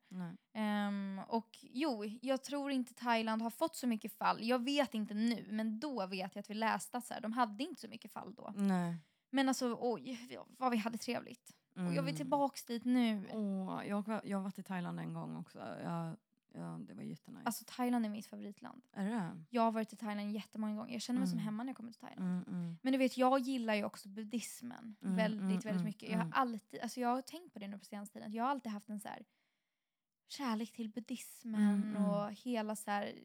[0.53, 4.38] Ehm, och jo, jag tror inte Thailand har fått så mycket fall.
[4.44, 7.33] Jag vet inte nu, men då vet jag att vi läste att så här, de
[7.33, 8.53] hade inte så mycket fall då.
[8.57, 8.96] nej.
[9.33, 10.18] Men alltså oj,
[10.59, 11.57] vad vi hade trevligt.
[11.75, 12.16] Och jag vill Mm.
[12.16, 13.29] tillbaks dit nu.
[13.33, 15.59] Åh, jag, jag har varit i Thailand en gång också.
[15.59, 16.16] Jag,
[16.54, 17.42] ja, det var jättenice.
[17.46, 18.82] Alltså Thailand är mitt favoritland.
[18.92, 19.44] är det?
[19.50, 20.92] Jag har varit i Thailand jättemånga gånger.
[20.92, 21.44] Jag känner mig som Mm.
[21.44, 22.26] hemma när jag kommer till Thailand.
[22.30, 22.76] Mm, mm.
[22.82, 26.10] Men du vet, jag gillar ju också buddhismen Mm, väldigt, mm, väldigt mm, mycket.
[26.10, 28.32] Jag har alltid, alltså jag har tänkt på det nu på senaste tiden.
[28.32, 29.24] Jag har alltid haft en så här
[30.28, 33.24] kärlek till buddhismen och hela så här,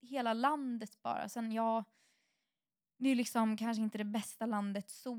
[0.00, 1.28] hela landet bara.
[1.28, 1.84] Sen jag,
[2.98, 5.12] det är liksom kanske inte det bästa landet så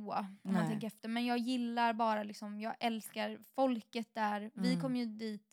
[0.44, 1.10] om man tänker efter.
[1.10, 4.52] Men jag gillar bara liksom, jag älskar folket där.
[4.54, 5.47] Vi kom ju dit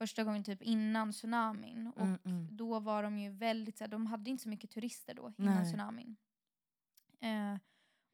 [0.00, 1.86] första gången typ innan tsunamin.
[1.96, 2.56] Och Mm, mm.
[2.56, 5.54] då var de ju väldigt, så här, de hade inte så mycket turister då innan
[5.54, 5.64] Nej.
[5.70, 6.16] tsunamin.
[7.20, 7.56] Eh,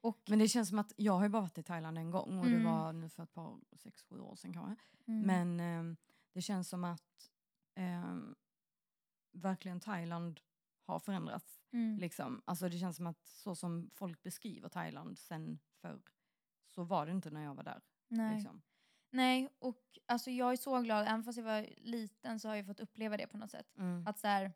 [0.01, 2.39] och, Men det känns som att jag har ju bara varit i Thailand en gång
[2.39, 2.59] och Mm.
[2.59, 4.77] det var nu för ett par, sex, sju år sedan kanske.
[5.07, 5.97] mm, Men ehm,
[6.33, 7.31] det känns som att
[7.75, 8.35] ehm,
[9.33, 10.41] verkligen Thailand
[10.87, 11.61] har förändrats.
[11.73, 12.43] mm, Liksom.
[12.45, 16.03] Alltså det känns som att så som folk beskriver Thailand sen förr
[16.69, 17.83] så var det inte när jag var där.
[18.09, 18.35] nej.
[18.35, 18.63] Liksom.
[19.17, 22.67] Nej, och alltså jag är så glad, även fast jag var liten så har jag
[22.67, 23.67] fått uppleva det på något sätt.
[23.79, 24.07] Mm.
[24.07, 24.53] Att så här,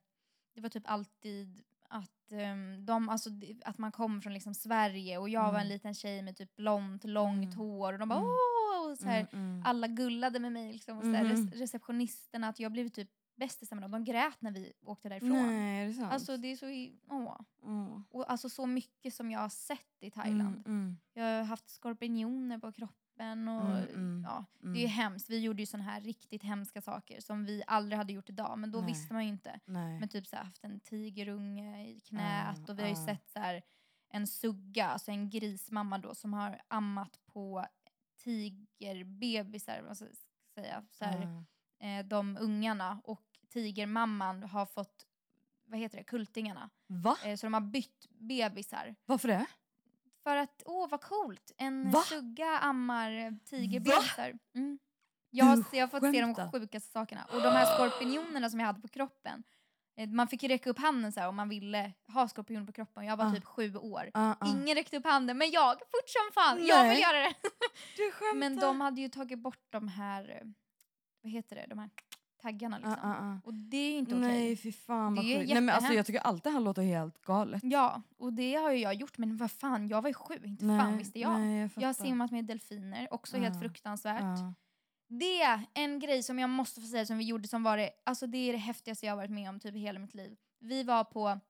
[0.55, 3.31] det var typ alltid att, ehm, de, alltså,
[3.65, 5.69] att man kom från liksom Sverige och jag var en Mm.
[5.69, 7.59] liten tjej med typ blont, långt Mm.
[7.59, 8.31] hår och de bara Mm.
[8.31, 8.91] åh!
[8.91, 9.63] Och så här, Mm, mm.
[9.67, 10.73] Alla gullade med mig.
[10.73, 11.33] Liksom, och så här, Mhm.
[11.37, 13.91] rec- receptionisterna, att jag blev typ bästisar med dem.
[13.91, 15.31] De grät när vi åkte därifrån.
[15.47, 16.13] Nej, är det sant?
[16.13, 16.67] Alltså det är så,
[17.15, 17.41] åh.
[17.63, 18.01] Åh.
[18.11, 20.57] Och alltså så mycket som jag har sett i Thailand.
[20.67, 22.97] Mm, mm, Jag har haft skorpioner på kroppen
[23.49, 24.89] och Mm, mm, ja, det är mm.
[24.91, 25.31] hemskt.
[25.31, 28.59] Vi gjorde ju såna här riktigt hemska saker som vi aldrig hade gjort idag.
[28.59, 28.87] Men då Nej.
[28.87, 29.61] visste man ju inte.
[29.65, 30.01] Nej.
[30.01, 33.07] Men typ så här, haft en tigerunge i knät Ah, och vi har ju ah.
[33.07, 33.63] sett så här,
[34.09, 37.67] en sugga, alltså en grismamma då som har ammat på
[38.25, 40.15] tigerbebisar, vad ska jag
[40.65, 40.85] säga.
[40.91, 41.45] Så här,
[41.81, 41.87] Ah.
[41.87, 45.07] eh, de ungarna och tigermamman har fått,
[45.65, 46.71] vad heter det, kultingarna.
[46.87, 47.17] Va?
[47.25, 48.95] Eh, så de har bytt bebisar.
[49.07, 49.47] Varför det?
[50.23, 52.01] För att, åh vad coolt, en Va?
[52.01, 54.39] sugga ammar tigerbebisar.
[54.55, 54.79] Mm.
[55.31, 57.25] Jag, har, jag har fått se de sjukaste sakerna.
[57.25, 59.43] Och de här skorpionerna som jag hade på kroppen.
[59.97, 62.73] eh, Man fick ju räcka upp handen så här om man ville ha skorpion på
[62.73, 63.05] kroppen.
[63.07, 63.31] Jag var Ah.
[63.35, 64.11] typ sju år.
[64.15, 64.47] Ah, ah.
[64.49, 66.91] Ingen räckte upp handen men jag, fort som fan, jag Nej.
[66.91, 67.35] vill göra det.
[68.39, 70.47] Men de hade ju tagit bort de här, eh,
[71.23, 71.91] vad heter det, de här
[72.43, 72.97] taggarna liksom.
[73.03, 73.39] Ah, ah, ah.
[73.45, 74.29] Och det är inte okej.
[74.29, 75.49] Nej, fy fan vad sjukt.
[75.53, 77.61] Nej, men alltså, jag tycker allt det här låter helt galet.
[77.65, 80.65] Ja, och det har ju jag gjort men vad fan, jag var ju sju, inte
[80.65, 81.41] fan visste jag.
[81.41, 84.39] Nej, jag, Jag har simmat med delfiner, också helt fruktansvärt.
[85.09, 87.91] Det är en grej som jag måste få säga som vi gjorde som var det,
[88.05, 90.37] alltså det är det häftigaste jag har varit med om typ hela mitt liv.
[90.61, 91.41] Vi var på,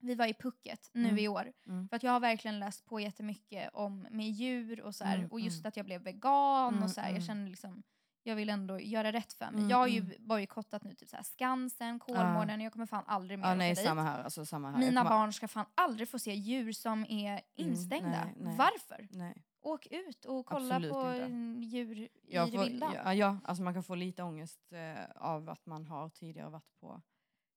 [0.00, 1.18] vi var i Phuket nu Mm.
[1.18, 1.52] i år.
[1.66, 1.88] Mm.
[1.88, 5.28] För att jag har verkligen läst på jättemycket om med djur och så här, Mm,
[5.30, 5.68] och just mm.
[5.68, 7.26] att jag blev vegan Mm, och så här, jag mm.
[7.26, 7.82] kände liksom
[8.22, 9.54] jag vill ändå göra rätt för mig.
[9.58, 10.12] Mm, jag har ju mm.
[10.18, 13.74] bojkottat nu typ så här Skansen, Kolmården och jag kommer fan aldrig mer Ja, nej,
[13.74, 13.84] dit.
[13.84, 14.24] samma här.
[14.24, 14.78] Alltså, samma här.
[14.78, 18.08] Mina barn ska fan aldrig få se djur som är instängda.
[18.24, 18.56] nej, nej.
[18.56, 19.08] Varför?
[19.10, 19.44] Nej.
[19.60, 21.24] Åk ut och kolla Absolut på inte.
[21.24, 22.92] mm, djur i Jag det får, vilda.
[23.04, 26.80] ja, ja, alltså man kan få lite ångest eh, av att man har tidigare varit
[26.80, 27.02] på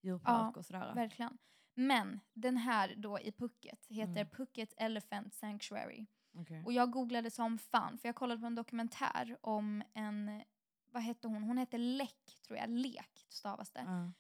[0.02, 0.92] djurpark Ja, och sådär.
[0.96, 1.38] Verkligen.
[1.76, 4.28] Men den här då i Phuket heter Mm.
[4.30, 6.06] Phuket Elephant Sanctuary.
[6.38, 6.64] Okej.
[6.66, 10.42] Och jag googlade som fan för jag kollade på en dokumentär om en,
[10.96, 11.44] vad hette hon?
[11.44, 13.84] Hon hette Lek tror jag, Lek stavas det.
[13.88, 14.12] Ja.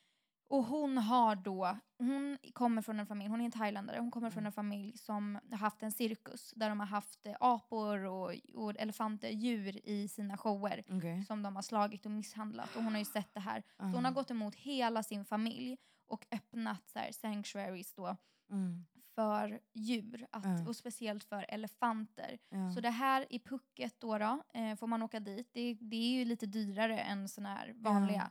[0.47, 4.29] Och hon har då, hon kommer från en familj, hon är en thailändare, hon kommer
[4.29, 4.45] från Mm.
[4.47, 8.75] en familj som har haft en cirkus där de har haft eh, apor och, och
[8.79, 11.25] elefanter, djur i sina shower Okej.
[11.25, 13.63] som de har slagit och misshandlat och hon har ju sett det här.
[13.77, 14.15] Så hon har Ja.
[14.15, 18.17] gått emot hela sin familj och öppnat så här, sanctuaries då
[18.51, 18.85] Mm.
[19.15, 20.67] För djur att, Ja.
[20.67, 22.37] och speciellt för elefanter.
[22.49, 22.71] Ja.
[22.71, 25.49] Så det här i Phuket då, då eh, får man åka dit.
[25.53, 28.29] Det, det är ju lite dyrare än såna här vanliga.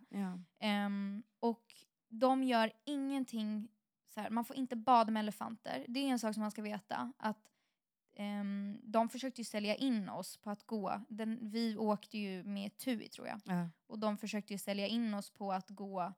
[0.59, 1.75] Ehm, och
[2.09, 3.69] de gör ingenting,
[4.15, 5.85] så här, man får inte bada med elefanter.
[5.89, 7.13] Det är en sak som man ska veta.
[7.19, 7.51] Att
[8.17, 11.01] ehm, De försökte ju sälja in oss på att gå.
[11.09, 13.41] Den, vi åkte ju med TUI tror jag.
[13.45, 13.69] Ja.
[13.87, 16.13] Och de försökte ju sälja in oss på att gå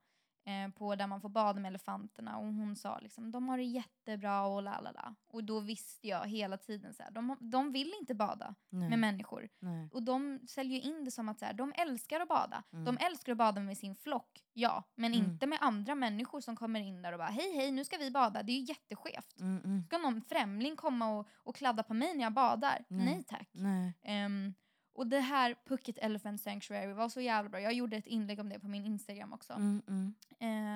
[0.47, 2.37] eh, på där man får bada med elefanterna.
[2.39, 5.15] Och hon sa liksom, de har det jättebra och la la la.
[5.29, 8.89] Och då visste jag hela tiden så här, de, de vill inte bada Nej.
[8.89, 9.49] med människor.
[9.59, 9.89] Nej.
[9.93, 12.63] Och de säljer in det som att så här, de älskar att bada.
[12.73, 12.85] Mm.
[12.85, 14.83] De älskar att bada med sin flock, ja.
[14.95, 15.27] Men Mm.
[15.27, 18.11] inte med andra människor som kommer in där och bara hej hej nu ska vi
[18.11, 18.43] bada.
[18.43, 19.41] Det är ju jätteskevt.
[19.41, 19.85] Mm, mm.
[19.85, 22.85] Ska någon främling komma och, och kladda på mig när jag badar?
[22.89, 23.05] Nej.
[23.07, 23.49] Nej tack.
[23.53, 23.95] Nej.
[24.97, 27.61] Och det här Phuket Elephant Sanctuary var så jävla bra.
[27.61, 29.53] Jag gjorde ett inlägg om det på min Instagram också.
[29.53, 30.15] Mm, mm.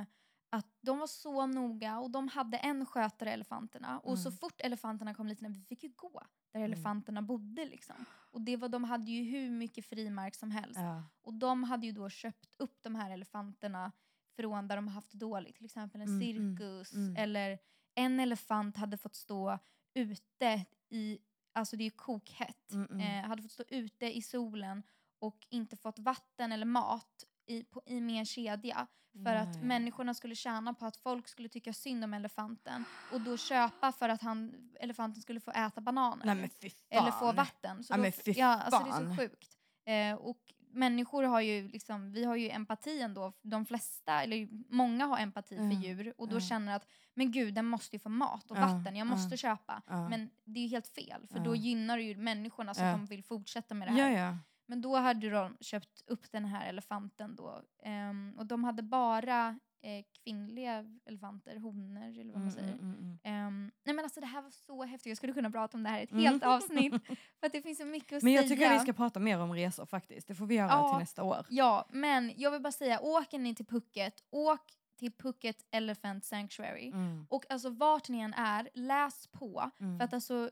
[0.00, 0.06] Eh,
[0.52, 3.98] att de var så noga och de hade en skötare elefanterna.
[3.98, 4.38] Och så Mm.
[4.38, 6.72] fort elefanterna kom lite vi fick ju gå där Mm.
[6.72, 8.04] elefanterna bodde liksom.
[8.32, 10.80] Och det var, de hade ju hur mycket frimark som helst.
[10.80, 11.02] Ja.
[11.22, 13.92] Och de hade ju då köpt upp de här elefanterna
[14.36, 15.56] från där de haft dåligt.
[15.56, 17.58] Till exempel en Mm, mm, cirkus eller
[17.94, 19.58] en elefant hade fått stå
[19.94, 21.18] ute i,
[21.52, 23.00] alltså det är ju kokhett, Mm, mm.
[23.24, 24.82] eh, hade fått stå ute i solen
[25.18, 28.86] och inte fått vatten eller mat i, på, i en kedja.
[29.24, 29.62] För att Nej.
[29.64, 34.08] människorna skulle tjäna på att folk skulle tycka synd om elefanten och då köpa för
[34.08, 36.26] att han, elefanten skulle få äta bananer.
[36.34, 36.70] Nej fan.
[36.90, 37.84] Eller få vatten.
[37.84, 39.16] Så Ja, då, men fy ja, alltså det är så fan.
[39.16, 39.56] sjukt.
[39.84, 43.32] Eh, och människor har ju liksom, vi har ju empati ändå.
[43.42, 46.40] De flesta, eller många har empati Ja, för djur och då ja.
[46.40, 49.82] känner att men gud den måste ju få mat och Ja, vatten, jag måste köpa.
[50.10, 53.24] Men det är ju helt fel för då gynnar det ju människorna att de vill
[53.24, 54.10] fortsätta med det här.
[54.10, 54.38] Ja, ja.
[54.66, 57.62] Men då hade de köpt upp den här elefanten då.
[57.82, 62.72] ehm, och de hade bara eh, kvinnliga elefanter, honor eller vad man Mm, säger.
[62.72, 63.18] mm, mm, mm.
[63.22, 65.88] Ehm, nej men alltså det här var så häftigt, jag skulle kunna prata om det
[65.90, 66.24] här i ett Mm.
[66.24, 66.94] helt avsnitt.
[67.40, 68.56] För att det finns så mycket att Men jag säga.
[68.56, 70.28] tycker att vi ska prata mer om resor faktiskt.
[70.28, 70.88] Det får vi göra Ja.
[70.88, 71.46] till nästa år.
[71.50, 74.60] Ja, men jag vill bara säga, åker ni till Phuket, åk
[74.98, 76.92] till Phuket Elephant Sanctuary.
[77.28, 79.70] Och alltså vart ni än är, läs på.
[79.98, 80.50] För att alltså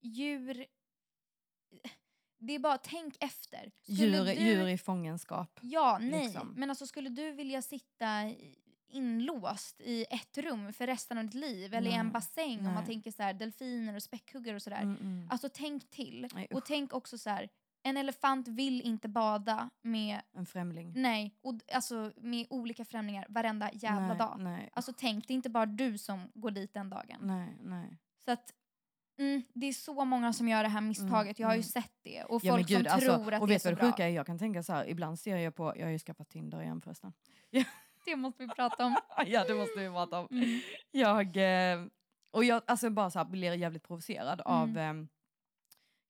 [0.00, 0.66] djur...
[2.38, 3.70] Det är bara, tänk efter.
[3.86, 5.58] Djur, du- djur i fångenskap.
[5.62, 6.24] Ja, nej.
[6.24, 6.54] liksom.
[6.56, 8.30] Men alltså skulle du vilja sitta
[8.90, 12.64] inlåst i ett rum för resten av ditt liv eller i en Nej, bassäng om
[12.64, 12.86] man nej.
[12.86, 14.82] tänker så här delfiner och späckhuggare och sådär.
[14.82, 15.28] Mm, mm.
[15.30, 16.28] Alltså tänk till.
[16.34, 17.48] Nej, och tänk också så här.
[17.82, 20.92] En elefant vill inte bada med, En främling.
[20.96, 24.36] nej, och, alltså med olika främlingar varenda jävla nej, dag.
[24.40, 27.18] Nej, Alltså tänk, det är inte bara du som går dit den dagen.
[27.20, 27.96] nej, nej.
[28.24, 28.52] Så att
[29.18, 31.38] mm, det är så många som gör det här misstaget.
[31.38, 31.62] jag har ju mm.
[31.62, 32.24] sett det.
[32.24, 33.80] Och Ja, folk som gud, alltså, tror att och det är vet så du vad
[33.80, 33.86] bra.
[33.86, 34.10] det sjuka är?
[34.10, 36.80] Jag kan tänka så här, ibland ser jag på, jag har ju skaffat Tinder igen
[36.80, 37.12] förresten.
[38.04, 38.96] Det måste vi prata om.
[39.26, 40.28] ja det måste vi prata om.
[40.30, 40.60] Mm.
[40.90, 41.86] Jag, eh,
[42.30, 45.08] och jag alltså bara så här, blir jävligt provocerad av Mm.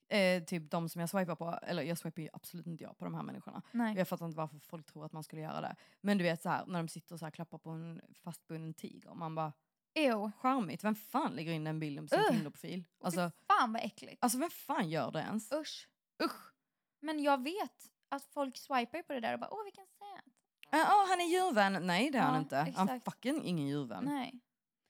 [0.09, 2.99] eh, eh, typ de som jag swipar på, eller jag swipar ju absolut inte jag
[2.99, 3.62] på de här människorna.
[3.73, 3.97] Nej.
[3.97, 5.77] Jag fattar inte varför folk tror att man skulle göra det.
[6.01, 8.75] Men du vet så här, när de sitter och så här, klappar på en fastbunden
[8.75, 9.53] tiger, man bara
[9.94, 10.31] Ew.
[10.38, 12.31] charmigt, vem fan lägger in den bilden på sin Ugh.
[12.31, 12.85] Tinderprofil?
[13.05, 14.24] Alltså, fan vad äckligt.
[14.24, 15.53] alltså vem fan gör det ens?
[15.53, 15.88] Usch.
[16.24, 16.53] Usch!
[17.01, 20.33] Men jag vet att folk swipar på det där och bara åh vilken söt.
[20.70, 21.87] Ja, oh, han är djurvän.
[21.87, 22.57] Nej det är han Ja, inte.
[22.57, 23.05] Han är exakt.
[23.05, 24.05] fucking ingen djurvän.
[24.05, 24.40] Nej.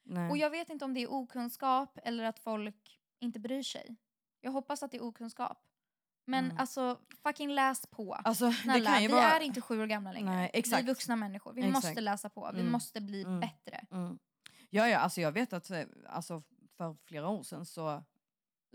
[0.04, 0.30] Nej.
[0.30, 3.96] Och jag vet inte om det är okunskap eller att folk inte bryr sig.
[4.40, 5.64] Jag hoppas att det är okunskap.
[6.26, 6.56] Men Mm.
[6.58, 8.14] alltså fucking läs på.
[8.14, 9.22] alltså, det Snälla, vi vara...
[9.24, 10.30] är inte sju år gamla längre.
[10.30, 10.82] Nej, Vi exakt.
[10.82, 11.52] är vuxna människor.
[11.52, 11.74] Vi Exakt.
[11.86, 12.50] måste läsa på.
[12.54, 12.72] Vi Mm.
[12.72, 13.40] måste bli Mm.
[13.40, 13.86] bättre.
[14.70, 16.42] Ja, ja, alltså jag vet att eh, alltså,
[16.76, 18.04] för flera år sedan så,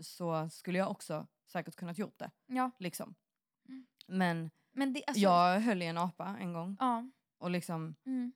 [0.00, 2.30] så skulle jag också säkert kunnat gjort det.
[2.46, 2.70] Ja.
[2.78, 3.14] Liksom.
[3.68, 3.86] Mm.
[4.06, 7.10] Men Men det, alltså, jag höll i en apa en gång Ja.
[7.38, 8.32] och liksom, Mm.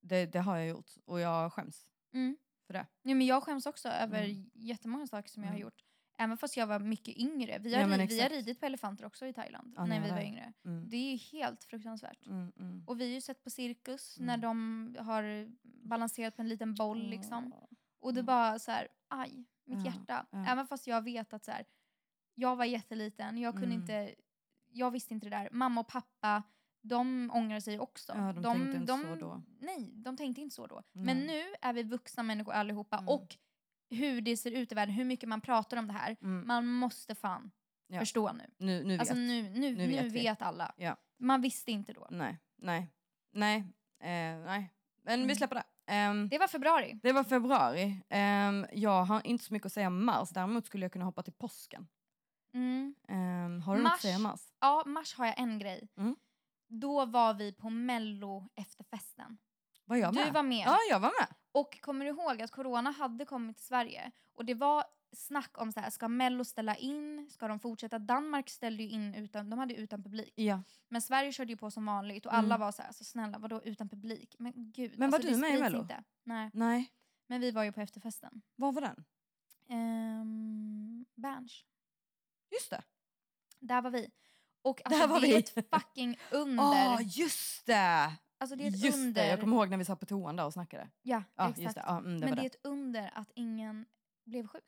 [0.00, 2.36] det, det har jag gjort och jag skäms Mm.
[2.66, 2.86] för det.
[3.02, 4.50] Ja, men jag skäms också över Mm.
[4.54, 5.62] jättemånga saker som jag har Mm.
[5.62, 5.84] gjort.
[6.20, 7.58] Även fast jag var mycket yngre.
[7.58, 10.00] Vi Ja, har, men ri- vi har ridit på elefanter också i Thailand Ja, när
[10.00, 10.52] vi var yngre.
[10.64, 10.88] Mm.
[10.88, 12.26] Det är ju helt fruktansvärt.
[12.26, 12.84] Mm, mm.
[12.86, 14.26] Och vi har ju sett på cirkus Mm.
[14.26, 15.48] när de har
[15.88, 17.54] balanserat på en liten boll liksom.
[18.00, 18.26] Och det Mm.
[18.26, 20.26] bara så här, aj, mitt Ja, hjärta.
[20.30, 20.44] ja.
[20.48, 21.64] Även fast jag vet att så här,
[22.34, 23.80] jag var jätteliten, jag kunde Mm.
[23.80, 24.14] inte,
[24.72, 25.48] jag visste inte det där.
[25.52, 26.42] Mamma och pappa,
[26.82, 28.12] de ångrar sig också.
[28.16, 29.42] Ja, de tänkte inte så då.
[29.60, 30.82] Nej, de tänkte inte så då.
[30.92, 33.36] Men nu är vi vuxna människor allihopa och
[33.90, 36.16] hur det ser ut i världen, hur mycket man pratar om det här.
[36.22, 36.46] Mm.
[36.46, 37.50] Man måste fan
[37.86, 37.98] Ja.
[38.00, 38.44] förstå nu.
[38.58, 39.00] Nu, nu vet.
[39.00, 40.28] Alltså nu, nu, nu, vet vet, vi.
[40.44, 40.74] alla.
[40.76, 40.96] Ja.
[41.18, 42.06] Man visste inte då.
[42.10, 42.88] Nej, nej,
[43.32, 43.56] nej,
[44.00, 44.72] eh, nej.
[45.02, 45.36] Men vi Mm.
[45.36, 45.64] släpper det.
[45.86, 47.00] Ehm, Det var februari.
[47.02, 48.02] det var februari.
[48.08, 50.30] Ehm, jag har inte så mycket att säga om mars.
[50.30, 51.88] Däremot skulle jag kunna hoppa till påsken.
[52.54, 52.94] Mm.
[53.08, 54.00] Ehm, har du något att Mars.
[54.02, 54.40] säga om mars?
[54.60, 55.88] Ja, mars har jag en grej.
[55.96, 56.16] Mm.
[56.68, 59.38] Då var vi på mello efterfesten.
[59.84, 60.26] Var jag med?
[60.26, 60.66] Du var med.
[60.66, 61.28] Ja, jag var med.
[61.52, 64.10] Och kommer du ihåg att corona hade kommit till Sverige?
[64.34, 67.30] Och det var snack om så här, ska mello ställa in?
[67.30, 67.98] Ska de fortsätta?
[67.98, 70.32] Danmark ställde ju in utan, de hade utan publik.
[70.36, 70.62] Ja.
[70.88, 72.44] Men Sverige körde ju på som vanligt och Mm.
[72.44, 74.36] alla var så här, så snälla vadå utan publik?
[74.38, 75.78] Men gud, Men var alltså, du det med i Mello?
[75.80, 76.04] Inte.
[76.24, 76.92] Nej, Nej.
[77.26, 78.42] men vi var ju på efterfesten.
[78.56, 79.04] Var var den?
[79.68, 81.64] Um, Berns.
[82.52, 82.82] Just det.
[83.60, 84.10] Där var vi.
[84.62, 85.34] Och Där alltså, var det vi.
[85.34, 86.62] är ett fucking under.
[86.64, 88.12] Ja, just det!
[88.40, 89.22] Alltså det är ett Just under.
[89.22, 90.90] det, jag kommer ihåg när vi satt på toan där och snackade.
[91.02, 91.74] Ja, Ja, exakt.
[91.74, 91.82] det.
[91.86, 93.86] Ja, mm, det Men det är ett under att ingen
[94.24, 94.64] blev sjuk.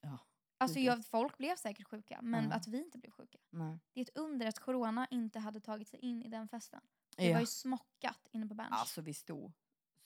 [0.00, 0.18] Ja,
[0.58, 2.54] Alltså jag, folk blev säkert sjuka, men Ja.
[2.56, 3.38] att vi inte blev sjuka.
[3.50, 3.78] Nej.
[3.92, 6.80] Det är ett under att corona inte hade tagit sig in i den festen.
[7.16, 7.32] Det Ja.
[7.32, 8.68] var ju smockat inne på Berns.
[8.72, 9.52] Alltså vi stod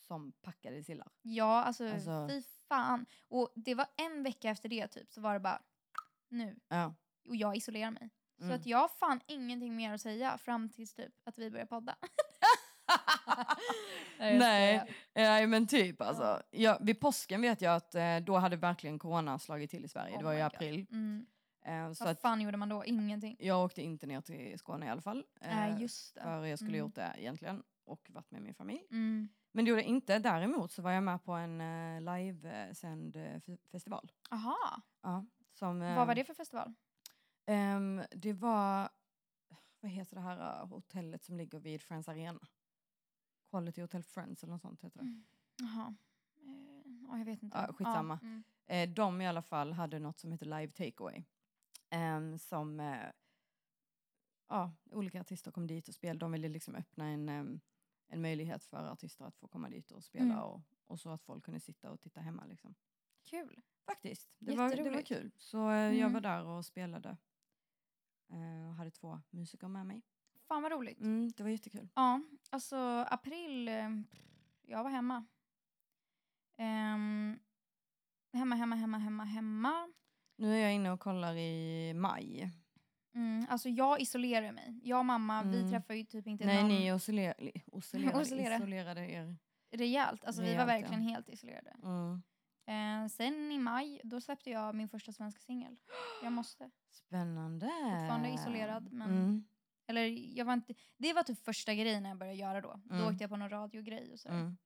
[0.01, 1.09] som packade sillar.
[1.23, 3.07] ja, alltså, alltså- fy fan.
[3.29, 5.63] Och det var en vecka efter det typ så var det bara
[6.29, 6.57] nu.
[6.69, 6.95] Ja.
[7.29, 8.11] Och jag isolerar mig.
[8.39, 8.57] Så Mm.
[8.57, 11.97] att jag har fan ingenting mer att säga fram tills typ att vi börjar podda.
[14.19, 16.43] jag Nej, nej men typ alltså.
[16.51, 20.15] Ja, vid påsken vet jag att eh, då hade verkligen corona slagit till i Sverige.
[20.15, 20.87] Oh det var i april.
[20.91, 21.27] Mm.
[21.67, 22.85] Eh, så Vad fan gjorde man då?
[22.85, 23.37] Ingenting.
[23.41, 25.25] jag åkte inte ner till Skåne i alla fall.
[25.41, 26.21] Eh, just det.
[26.23, 26.81] För jag skulle Mm.
[26.87, 28.87] gjort det egentligen och varit med min familj.
[28.91, 29.29] Mm.
[29.53, 30.19] Men det gjorde jag inte.
[30.19, 34.13] Däremot så var jag med på en eh, livesänd eh, fe- festival.
[34.31, 34.83] Aha.
[35.03, 36.75] Ja, som, Vad var eh, det för festival?
[37.47, 38.89] ehm, det var,
[39.81, 42.41] vad heter det här eh, hotellet som ligger vid Friends Arena?
[43.57, 45.05] Quality Hotel Friends eller något sånt heter det.
[45.05, 45.25] Mm.
[45.59, 45.95] Jaha.
[46.37, 47.59] Eh, ja, jag vet inte.
[47.59, 48.19] Ja, skitsamma.
[48.23, 48.43] Ja, mm.
[48.67, 51.25] Eh, de i alla fall hade något som heter Live Takeaway.
[51.91, 53.11] Ehm, som eh,
[54.49, 56.19] ja, olika artister kom dit och spelade.
[56.19, 57.61] De ville liksom öppna en, em,
[58.09, 60.39] en möjlighet för artister att få komma dit och spela Mm.
[60.39, 62.45] och, och så att folk kunde sitta och titta hemma.
[62.47, 62.75] Liksom.
[63.25, 63.63] Kul.
[63.87, 65.31] Faktiskt, det var, det var kul.
[65.37, 66.13] Så eh, jag Mm.
[66.13, 67.17] var där och spelade.
[68.29, 70.03] Eh, och hade två musiker med mig.
[70.49, 71.01] Fan vad roligt.
[71.01, 71.89] Mm, det var jättekul.
[71.95, 72.77] Ja, alltså
[73.11, 73.91] april, eh,
[74.63, 75.25] jag var hemma.
[76.59, 77.39] Ehm,
[78.33, 79.89] hemma, hemma, hemma, hemma, hemma.
[80.39, 82.51] Nu är jag inne och kollar i maj.
[83.15, 84.81] Mm, alltså jag isolerar mig.
[84.83, 85.71] Jag och mamma, vi Mm.
[85.71, 88.57] träffar ju typ inte Nej, någon ni isolerade, isolerade, Isolera.
[88.57, 89.37] isolerade er.
[89.71, 90.25] rejält.
[90.25, 90.75] Alltså vi var Rejält, ja.
[90.81, 91.77] verkligen helt isolerade.
[91.83, 92.23] Mm.
[92.69, 95.77] Eh, sen i maj, då släppte jag min första svenska singel.
[96.23, 96.71] Jag måste.
[96.91, 97.67] Spännande.
[97.67, 99.45] Fortfarande isolerad, men- Mm.
[99.89, 100.03] Eller
[100.39, 102.81] jag var inte, det var typ första grejen jag började göra då.
[102.85, 103.07] Då Mm.
[103.07, 104.29] åkte jag på någon radiogrej och så.
[104.29, 104.57] Mm.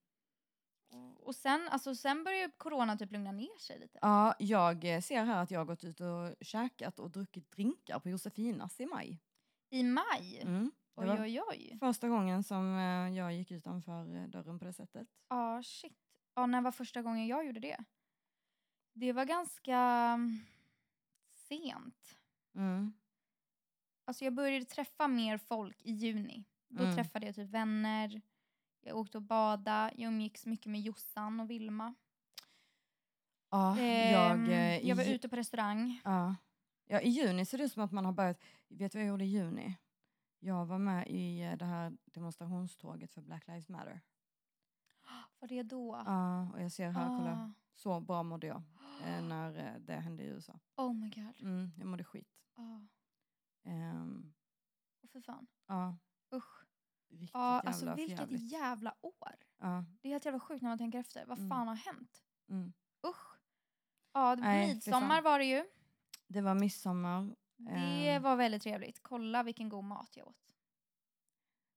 [1.16, 3.98] Och sen, alltså, sen började corona typ lugna ner sig lite.
[4.02, 7.98] Ja, jag eh, ser här att jag har gått ut och käkat och druckit drinkar
[8.00, 9.22] på Josefinas i maj.
[9.70, 10.40] I maj?
[10.42, 10.72] Mm.
[10.94, 11.76] Oj, oj, oj.
[11.80, 15.08] första gången som eh, jag gick utanför eh, dörren på det sättet.
[15.28, 15.98] Ja, shit.
[16.34, 17.84] Ja, när var första gången jag gjorde det?
[18.92, 20.38] Det var ganska mm,
[21.30, 22.18] sent.
[22.54, 22.92] Mm.
[24.10, 26.44] Alltså jag började träffa mer folk i juni.
[26.68, 26.96] Då Mm.
[26.96, 28.20] träffade jag typ vänner.
[28.80, 29.90] Jag åkte och bada.
[29.96, 31.94] Jag umgicks mycket med Jossan och Vilma.
[33.50, 36.00] Ja, Ehm, jag, eh, jag var ute på restaurang.
[36.04, 36.36] ja.
[36.86, 38.40] ja, I juni ser det ut som att man har börjat...
[38.68, 39.76] Vet du vad jag gjorde i juni?
[40.38, 44.00] Jag var med i eh, det här demonstrationståget för Black Lives Matter.
[45.40, 46.02] Var det då?
[46.06, 47.32] Ja, och jag ser här, kolla.
[47.32, 47.52] Ah.
[47.74, 48.62] Så bra mådde jag
[49.04, 50.58] eh, när eh, det hände i USA.
[50.76, 51.34] Oh my god.
[51.40, 52.28] Mm, jag mådde skit.
[52.54, 52.80] Ah.
[53.64, 54.34] Um,
[55.02, 55.46] Åh för fan.
[55.66, 55.98] ja,
[56.34, 56.64] Usch.
[57.10, 58.52] riktigt Ja, jävla alltså vilket förjävligt.
[58.52, 59.34] jävla år.
[59.58, 61.26] Ja, Det är helt jävla sjukt när man tänker efter.
[61.26, 61.50] Vad Mm.
[61.50, 62.22] fan har hänt?
[62.48, 62.72] mm.
[63.06, 63.36] Usch.
[64.12, 65.64] Ja, det- Nej, midsommar var det ju.
[66.26, 67.36] Det var midsommar.
[67.56, 67.70] Det
[68.14, 68.22] Ehm.
[68.22, 69.02] var väldigt trevligt.
[69.02, 70.54] Kolla vilken god mat jag åt.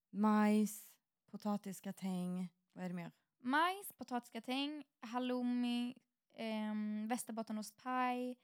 [0.10, 0.88] Majs,
[1.32, 2.54] potatisgratäng.
[2.74, 3.12] Vad är det mer?
[3.40, 5.96] Majs, potatisgratäng, halloumi,
[6.40, 8.38] um, västerbottenostpaj,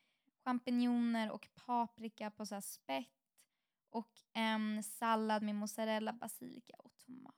[0.43, 3.18] champinjoner och paprika på så spett
[3.89, 7.35] och en sallad med mozzarella, basilika och tomat.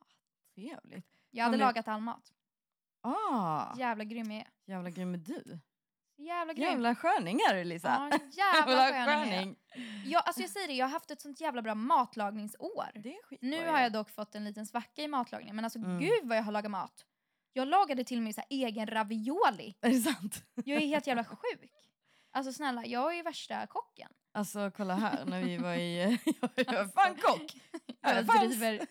[0.55, 1.07] Trevligt.
[1.29, 2.31] Jag hade men- lagat all mat.
[3.03, 4.47] Ah, Jävla grym jag är.
[4.65, 5.59] jävla grym är du.
[6.17, 6.63] Jävla grym.
[6.63, 8.09] Jävla sköning är du Lisa.
[8.11, 9.55] Ja, jävla sköning.
[10.05, 10.23] jag.
[10.25, 12.91] Alltså jag säger det, jag har haft ett sånt jävla bra matlagningsår.
[12.93, 15.79] Det är skitbra Nu har jag dock fått en liten svacka i matlagningen, men alltså
[15.79, 15.99] Mm.
[15.99, 17.05] gud vad jag har lagat mat.
[17.53, 19.75] Jag lagade till och med så egen ravioli.
[19.81, 20.43] Är det sant?
[20.55, 21.71] Jag är helt jävla sjuk.
[22.31, 24.11] Alltså snälla, jag är ju värsta kocken.
[24.33, 26.01] Alltså kolla här när vi var i...
[26.55, 27.55] jag kock!
[28.01, 28.85] Här Jag driver.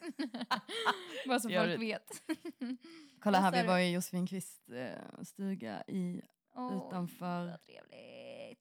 [1.28, 2.22] Bara så Gör folk vet.
[3.22, 6.22] Kolla här, vi var i Josefin Kvist eh, stuga i
[6.54, 7.58] Åh, Utanför-.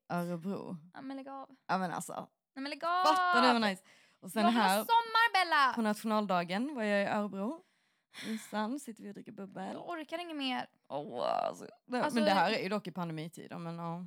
[0.10, 0.78] Örebro.
[0.94, 1.50] Ja men lägg av.
[1.68, 2.14] Ja men alltså,
[2.56, 3.06] Nej men lägg av!
[3.06, 3.84] fattar du vad nice?
[4.20, 5.74] Och sen jag här sommar Bella!
[5.76, 7.62] på nationaldagen var jag i Örebro.
[8.28, 9.74] I sand sitter vi och dricker bubbel.
[9.74, 10.68] Jag orkar inget mer.
[10.88, 11.68] Åh, alltså.
[11.94, 14.06] Alltså- men det här är ju dock i pandemitider men ja.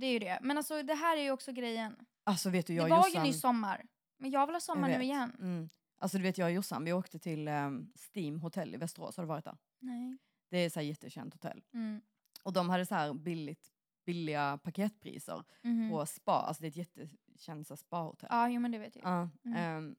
[0.00, 0.38] Det är ju det.
[0.42, 1.96] Men alltså det här är ju också grejen.
[2.24, 3.24] Alltså vet du jag det var Jossan.
[3.24, 3.86] ju nyss sommar.
[4.18, 5.36] Men jag vill ha sommar nu igen.
[5.40, 5.68] Mm.
[5.98, 9.24] Alltså du vet jag och Jossan, vi åkte till um, Steam hotell i Västerås, har
[9.24, 9.58] du varit där?
[9.78, 10.18] Nej.
[10.50, 11.62] Det är så här jättekänt hotell.
[11.74, 12.00] Mm.
[12.42, 13.72] Och de hade så här billigt,
[14.06, 15.90] billiga paketpriser Mhm.
[15.90, 18.28] på spa, alltså det är ett jättekänt spahotell.
[18.32, 19.04] Ja, jo men det vet jag.
[19.04, 19.56] Ja, Mm.
[19.58, 19.96] ehm,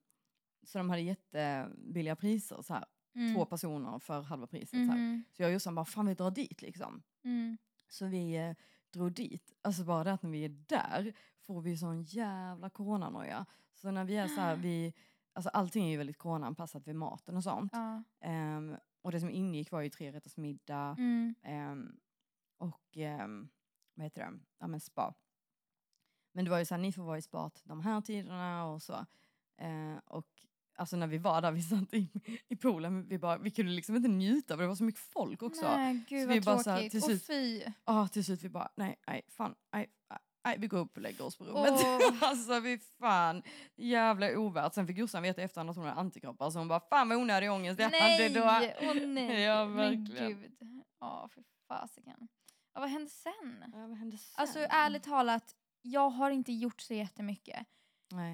[0.63, 2.85] så de hade jättebilliga priser, så här,
[3.15, 3.35] Mm.
[3.35, 4.69] två personer för halva priset.
[4.69, 4.97] Så, här.
[4.97, 5.23] Mhm.
[5.31, 7.03] så jag och Jossan bara, fan vi drar dit liksom.
[7.23, 7.57] Mm.
[7.87, 8.53] Så vi eh,
[8.91, 9.53] drog dit.
[9.61, 13.45] Alltså bara det att när vi är där får vi sån jävla coronanoja.
[13.73, 14.93] Så när vi är så här, vi,
[15.33, 17.71] alltså allting är ju väldigt coronaanpassat vid maten och sånt.
[17.73, 18.03] Ja.
[18.19, 21.35] Ehm, och det som ingick var ju tre rätters middag Mm.
[21.43, 21.99] ehm,
[22.57, 23.49] och um,
[23.93, 25.13] vad heter det, ja men spa.
[26.31, 28.81] Men det var ju så här, ni får vara i spat de här tiderna och
[28.81, 29.05] så.
[29.57, 30.27] Eh, och
[30.79, 32.07] alltså när vi var där, vi satt i,
[32.47, 35.43] i poolen, vi, bara, vi kunde liksom inte njuta för det var så mycket folk
[35.43, 35.75] också.
[35.77, 36.91] Nej, gud Så vad vi bara så här, tråkigt.
[36.91, 37.63] till Och slut- fy.
[37.85, 39.87] Ja, till slut vi bara, nej, nej, fan, nej,
[40.45, 41.71] nej, vi går upp och lägger oss på rummet.
[41.83, 42.23] Åh.
[42.29, 43.43] alltså vi fan,
[43.75, 44.73] jävla ovärt.
[44.73, 47.51] Sen fick Jossan veta efterhand att hon hade antikroppar så hon bara, fan vad onödig
[47.51, 48.29] ångest jag Nej!
[48.33, 48.73] hade då.
[48.89, 49.41] Åh nej!
[49.43, 50.51] Ja, Men gud.
[50.99, 52.27] Ja, för fasiken.
[52.73, 53.63] Ja, vad hände sen?
[53.73, 54.33] Ja, vad hände sen?
[54.41, 57.67] Alltså ärligt talat, jag har inte gjort så jättemycket.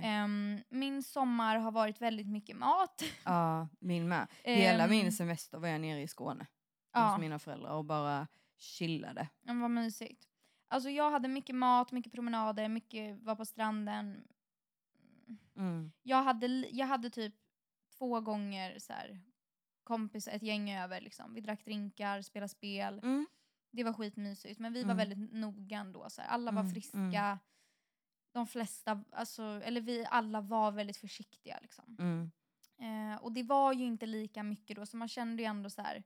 [0.03, 3.03] Ehm, min sommar har varit väldigt mycket mat.
[3.23, 4.27] Ja, min med.
[4.43, 6.47] Hela Ehm, min semester var jag nere i Skåne
[6.93, 7.07] Ja.
[7.07, 9.27] hos mina föräldrar och bara chillade.
[9.41, 10.27] Men vad mysigt.
[10.67, 14.27] Alltså jag hade mycket mat, mycket promenader, mycket var på stranden.
[15.57, 15.91] Mm.
[16.03, 17.35] Jag hade, jag hade typ
[17.97, 19.21] två gånger så här,
[19.83, 21.01] kompis, ett gäng över.
[21.01, 21.33] Liksom.
[21.33, 22.99] Vi drack drinkar, spelade spel.
[23.03, 23.27] Mm.
[23.71, 24.59] Det var skitmysigt.
[24.59, 25.09] Men vi var Mm.
[25.09, 26.09] väldigt noga ändå.
[26.09, 26.27] Så här.
[26.29, 27.39] Alla var Mm, friska.
[28.35, 31.59] De flesta, alltså, eller vi alla var väldigt försiktiga.
[31.61, 31.95] Liksom.
[31.99, 32.31] Mm.
[32.81, 34.85] Eh, och det var ju inte lika mycket då.
[34.85, 36.03] Så man kände ju ändå så här.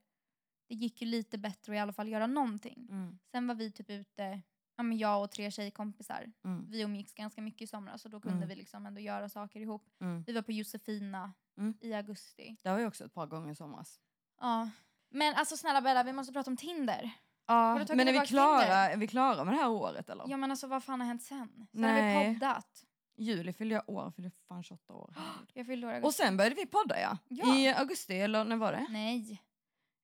[0.68, 2.88] Det gick ju lite bättre att i alla fall göra någonting.
[2.92, 3.20] Mm.
[3.32, 4.42] Sen var vi typ ute,
[4.76, 6.32] ja, men jag och tre tjejkompisar.
[6.46, 6.66] Mm.
[6.70, 8.50] Vi umgicks ganska mycket i somras så då kunde Mm.
[8.50, 9.90] vi liksom ändå göra saker ihop.
[10.02, 10.24] Mm.
[10.28, 11.74] Vi var på Josefina Mm.
[11.82, 12.56] i augusti.
[12.64, 14.00] Det var jag också ett par gånger i somras.
[14.40, 14.70] Ja.
[15.10, 17.12] Men alltså snälla Bella, vi måste prata om Tinder.
[17.50, 20.26] Ja, men är vi, klara, är vi klara med det här året eller?
[20.28, 21.68] Ja men alltså vad fan har hänt sen?
[21.72, 22.34] Sen har vi Nej.
[22.34, 22.86] poddat.
[23.18, 25.14] Juli fyllde jag år, fyllde fan 28 år.
[25.54, 27.18] Jag fyllde år Och sen började vi podda ja.
[27.28, 27.58] Ja.
[27.58, 28.88] I augusti, eller när var det?
[28.90, 29.42] Nej.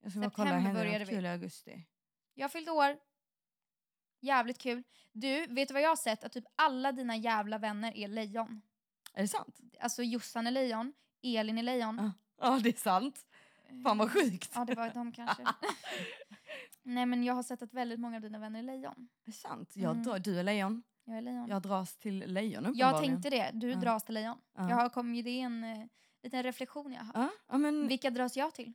[0.01, 1.13] Jag ska bara kolla, hände började något vi.
[1.13, 1.85] kul i augusti?
[2.33, 2.97] Jag fyllde år.
[4.21, 4.83] Jävligt kul.
[5.11, 6.23] Du, vet du vad jag har sett?
[6.23, 8.61] Att typ alla dina jävla vänner är lejon.
[9.13, 9.59] Är det sant?
[9.79, 11.97] Alltså Jossan är lejon, Elin är lejon.
[11.97, 12.11] Ja.
[12.47, 13.25] Ja, det är sant.
[13.83, 14.51] Fan vad sjukt.
[14.55, 15.43] Ja, det var de kanske.
[16.83, 19.07] Nej, men jag har sett att väldigt många av dina vänner är lejon.
[19.25, 19.71] Det är sant.
[19.75, 20.03] Jag Mm.
[20.03, 20.83] drar, du är lejon.
[21.05, 21.47] Jag är lejon.
[21.49, 23.51] Jag dras till lejon jag tänkte det.
[23.53, 23.75] Du Ja.
[23.77, 24.37] dras till lejon.
[24.55, 24.69] Ja.
[24.69, 25.85] Jag har kommit, det är en eh,
[26.23, 27.11] liten reflektion jag har.
[27.21, 28.73] Ja, ja men Vilka dras jag till?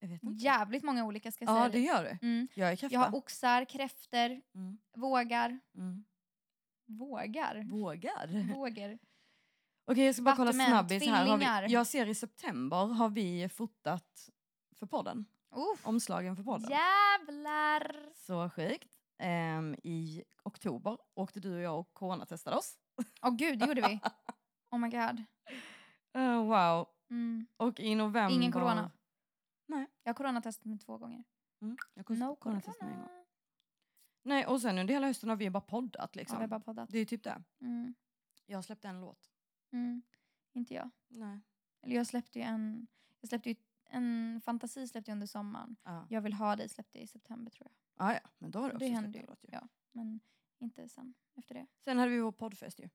[0.00, 0.32] jag.
[0.34, 1.68] Jävligt många olika ska jag Ja, säga.
[1.68, 1.84] det dig.
[1.86, 2.26] gör du.
[2.28, 2.48] Mm.
[2.54, 2.94] Jag är kräfta.
[2.94, 4.78] Jag har oxar, kräfter, Mm.
[4.96, 5.60] vågar.
[5.76, 6.04] Mm.
[6.86, 7.62] Vågar?
[7.70, 8.54] Vågar.
[8.54, 8.98] Vågar.
[9.86, 11.26] Okej, jag ska bara kolla snabbis här.
[11.26, 14.30] Har vi, jag ser i september har vi fotat
[14.78, 15.26] för podden.
[15.50, 15.86] Uff.
[15.86, 16.70] Omslagen för podden.
[16.70, 18.14] Jävlar!
[18.14, 18.98] Så sjukt.
[19.18, 22.78] Ehm, I oktober åkte du och jag och coronatestade oss.
[23.22, 24.00] Åh gud, det gjorde vi.
[24.70, 25.24] Oh my god.
[26.12, 26.88] Eh, wow.
[27.10, 27.46] Mm.
[27.56, 28.34] Och i november...
[28.36, 28.90] Ingen corona.
[29.66, 29.86] Nej.
[30.02, 31.24] Jag har coronatestat mig två gånger.
[31.62, 33.24] Mm, jag No coronatestade mig en gång.
[34.22, 36.38] Nej, och sen under hela hösten har vi bara poddat Ja, liksom.
[36.38, 36.90] vi har bara poddat.
[36.90, 37.42] Det är ju typ det.
[37.60, 37.94] Mm.
[38.46, 39.30] Jag släppte en låt.
[39.72, 40.02] Mm.
[40.52, 40.90] Inte jag.
[41.08, 41.40] Nej.
[41.82, 42.86] Eller jag släppte ju en...
[43.20, 43.56] Jag släppte ju
[43.88, 45.76] en fantasi släppte jag under sommaren.
[45.84, 46.06] Ja.
[46.10, 48.06] Jag vill ha dig släppte jag i september tror jag.
[48.06, 49.26] Ah, ja, men då har du Så också det hände ju.
[49.26, 49.48] låt ju.
[49.52, 49.68] Ja.
[49.92, 50.20] Men
[50.58, 51.66] inte sen efter det.
[51.78, 52.88] Sen hade vi vår poddfest ju.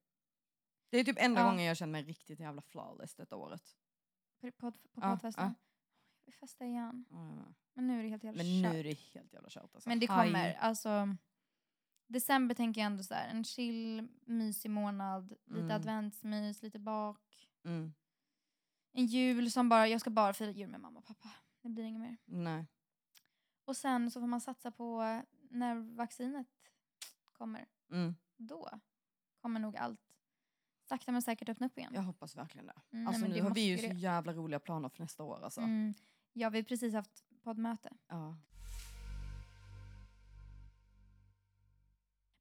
[0.90, 1.46] Det är typ enda Ja.
[1.50, 3.76] gången jag känner mig riktigt jävla flawless detta året.
[4.42, 5.56] På, på, på Ja, poddfesten.
[6.20, 7.06] Jag vill festa igen.
[7.10, 7.54] Med.
[7.74, 8.74] Men nu är det helt jävla Men kört.
[8.74, 9.90] nu är det helt jävla kört alltså.
[9.90, 10.28] Men det Haj.
[10.28, 10.54] kommer.
[10.54, 11.16] Alltså,
[12.08, 13.28] december tänker jag ändå så här.
[13.30, 15.30] En chill, mysig månad.
[15.46, 15.72] Lite Mm.
[15.76, 17.50] adventsmys, lite bak.
[17.64, 17.94] Mm.
[18.94, 21.30] En jul som bara, jag ska bara fira jul med mamma och pappa.
[21.62, 22.18] Det blir inget mer.
[22.26, 22.66] Nej.
[23.66, 26.48] Och sen så får man satsa på när vaccinet
[27.34, 28.70] kommer, Mm, då
[29.42, 30.00] kommer nog allt
[30.84, 31.92] sakta men säkert öppna upp igen.
[31.96, 32.74] jag hoppas verkligen det.
[32.74, 34.00] Mm, nej, Alltså men nu det har vi ju måste så det.
[34.00, 35.62] jävla roliga planer för nästa år alltså.
[35.62, 35.94] Mm.
[36.34, 37.90] Ja, vi har precis haft poddmöte.
[38.08, 38.38] Ja.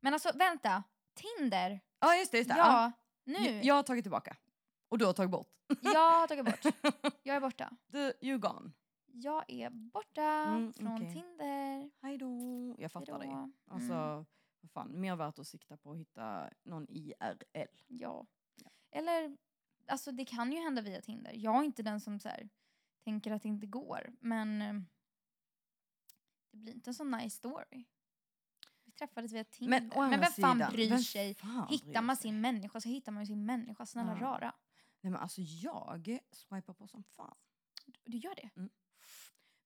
[0.01, 0.83] Men alltså vänta,
[1.15, 1.81] Tinder.
[2.01, 2.57] ja just det, just det.
[2.57, 2.93] Ja, Ja.
[3.25, 3.39] nu.
[3.51, 4.37] Jag, jag har tagit tillbaka.
[4.91, 5.49] Och du har tagit bort.
[5.83, 6.75] Jag har tagit bort.
[7.23, 7.71] Jag är borta.
[7.87, 8.71] du, you gone.
[9.13, 11.13] Jag är borta Mm, från okej.
[11.13, 11.91] Tinder.
[12.03, 12.75] Hej då.
[12.79, 13.29] Jag fattar dig.
[13.29, 13.51] Hejdå.
[13.67, 14.27] Alltså, Mm,
[14.61, 17.67] vad fan, mer värt att sikta på att hitta någon IRL.
[17.89, 18.27] ja.
[18.91, 19.37] Eller,
[19.87, 21.33] alltså det kan ju hända via Tinder.
[21.35, 22.49] Jag är inte den som så här,
[23.05, 24.13] tänker att det inte går.
[24.21, 24.75] Men eh,
[26.51, 27.85] det blir inte en sån nice story.
[28.85, 29.81] Vi träffades via Tinder.
[29.81, 31.35] Men, men vem fan sidan, bryr sig?
[31.35, 33.87] fan Hittar man sin människa så hittar man sin människa.
[33.87, 34.27] Snälla Ja.
[34.27, 34.55] rara.
[35.01, 37.37] Nej men alltså jag swipar på som fan.
[38.05, 38.51] Du gör det?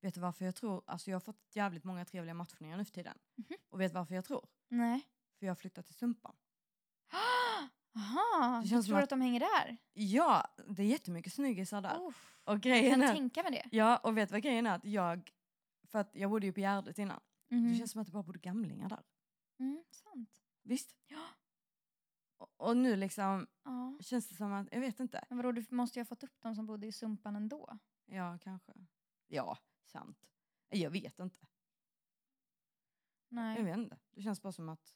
[0.00, 0.82] Vet du varför jag tror?
[0.86, 3.18] Alltså jag har fått jävligt många trevliga matchningar nu för tiden.
[3.34, 3.56] Mhm.
[3.68, 4.48] Och vet du varför jag tror?
[4.68, 5.00] Nej.
[5.38, 6.36] För jag har flyttat till Sumpan.
[7.96, 9.02] Aha, Det du känns tror att...
[9.04, 9.76] att- de hänger där?
[9.92, 12.06] Ja, det är jättemycket snyggisar där.
[12.06, 13.12] Uff, Och jag grejen kan är...
[13.14, 13.76] tänka mig det.
[13.76, 14.74] Ja, och vet du vad grejen är?
[14.76, 15.30] Att jag...
[15.86, 17.20] För att jag bodde ju på Gärdet innan.
[17.48, 17.68] Mhm.
[17.72, 19.02] Det känns som att det bara bodde gamlingar där.
[19.58, 20.42] mm, sant.
[20.62, 20.96] Visst?
[21.06, 21.26] Ja.
[22.36, 23.46] Och, och nu liksom
[23.98, 24.02] Ja.
[24.02, 24.68] känns det som att...
[24.72, 25.24] Jag vet inte.
[25.28, 27.78] Men vadå, du måste ju ha fått upp dem som bodde i Sumpan ändå.
[28.06, 28.72] Ja, kanske.
[29.28, 30.18] Ja, sant.
[30.68, 31.46] Jag vet inte.
[33.28, 33.56] Nej.
[33.56, 33.98] Jag vet inte.
[34.10, 34.94] Det känns bara som att...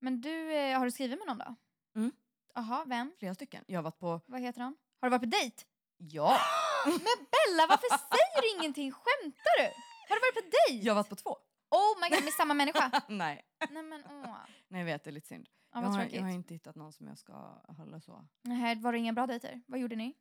[0.00, 1.54] Men du, eh, har du skrivit med någon då?
[2.00, 2.12] Mm.
[2.54, 3.12] Jaha, vem?
[3.18, 3.64] Flera stycken.
[3.68, 4.20] Jag har varit på...
[4.26, 4.76] Vad heter han?
[5.00, 5.64] Har du varit på dejt?
[5.96, 6.38] Ja!
[6.86, 6.98] Men
[7.34, 8.92] Bella, varför säger du ingenting?
[8.92, 9.64] Skämtar du?
[10.08, 10.86] Har du varit på dejt?
[10.86, 11.36] Jag har varit på två.
[11.70, 13.02] Oh my god, med samma människa?
[13.08, 13.44] Nej.
[13.70, 14.36] Nej men åh.
[14.68, 15.04] Nej, jag vet.
[15.04, 15.48] Det är lite synd.
[15.72, 17.32] Ja, jag, har, jag har inte hittat någon som jag ska
[17.68, 18.26] hålla så.
[18.42, 19.60] Nej, var det inga bra dejter?
[19.66, 20.16] Vad gjorde ni?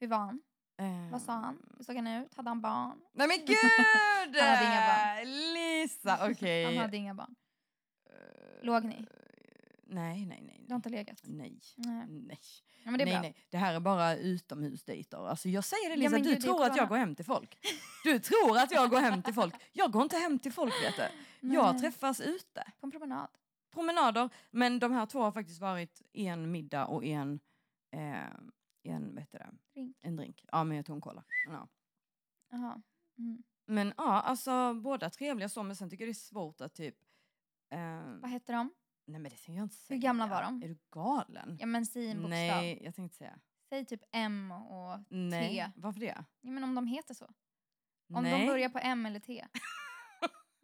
[0.00, 0.42] Hur var han?
[0.78, 1.62] Eh, Vad sa han?
[1.76, 2.34] Hur såg han ut?
[2.34, 3.00] Hade han barn?
[3.12, 3.56] Nej men gud!
[4.40, 5.54] Han hade inga barn.
[5.54, 6.64] Lisa, okej.
[6.64, 7.34] Han hade inga barn.
[8.62, 9.06] Låg ni?
[9.86, 10.64] Nej, nej, nej.
[10.66, 11.20] Du har inte legat?
[11.24, 11.60] Nej.
[11.76, 12.06] Nej.
[12.08, 12.38] Nej.
[12.84, 13.36] Ja, det nej, nej.
[13.50, 15.28] Det här är bara utomhusdejter.
[15.28, 17.24] Alltså jag säger det Ja, Lisa, men du är tror att jag går hem till
[17.24, 17.58] folk.
[18.04, 19.54] Du tror att jag går hem till folk.
[19.72, 21.02] Jag går inte hem till folk vet du.
[21.54, 21.80] Jag Nej.
[21.80, 22.64] träffas ute.
[22.80, 23.28] På en promenad?
[23.72, 24.30] Promenader.
[24.50, 27.40] Men de här två har faktiskt varit en middag och en,
[27.90, 28.24] eh,
[28.82, 29.50] en, vet du det?
[29.74, 29.96] Drink.
[30.02, 30.44] En drink.
[30.52, 31.24] Ja, med tonkola.
[31.48, 31.68] Ja.
[32.50, 32.82] Jaha.
[33.18, 33.42] Mm.
[33.66, 36.96] Men ja, alltså båda trevliga så, men sen tycker jag det är svårt att typ...
[37.70, 38.70] Eh, Vad hette de?
[39.04, 39.98] nej men det tänker jag inte säga.
[40.00, 40.62] gamla var de?
[40.62, 41.56] Är du galen?
[41.60, 42.30] Ja men säg en bokstav.
[42.30, 43.38] nej, jag tänkte säga.
[43.68, 45.70] Säg typ M och Nej, T.
[45.76, 46.24] varför det?
[46.40, 47.24] Ja, men om de heter så.
[48.14, 49.46] Om nej, de börjar på M eller T.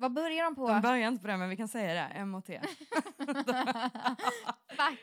[0.00, 0.68] Vad börjar de på?
[0.68, 2.00] de börjar inte på det, men vi kan säga det.
[2.14, 2.60] M och T.
[4.68, 5.00] Fuck.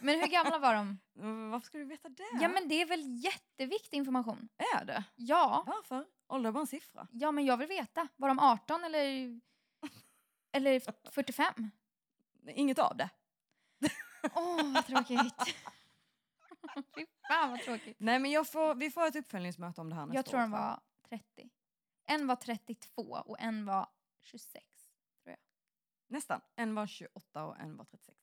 [0.00, 0.98] Men hur gamla var de?
[1.50, 2.28] Varför ska du veta det?
[2.40, 4.48] Ja men det är väl jätteviktig information?
[4.76, 5.04] Är det?
[5.16, 5.64] Ja.
[5.66, 6.06] Varför?
[6.28, 7.06] Ålder är bara en siffra.
[7.10, 8.08] Ja men jag vill veta.
[8.16, 9.40] Var de 18 eller,
[10.52, 11.70] eller 45?
[12.54, 13.10] Inget av det.
[14.34, 15.34] Åh vad tråkigt.
[16.94, 17.96] Fy fan vad tråkigt.
[18.00, 20.42] Nej men jag får, vi får ett uppföljningsmöte om det här nästa Jag tror år,
[20.42, 21.50] de var 30.
[22.10, 23.88] En var 32 och en var
[24.22, 24.64] 26.
[26.08, 26.40] Nästan.
[26.56, 28.18] En var 28 och en var 36.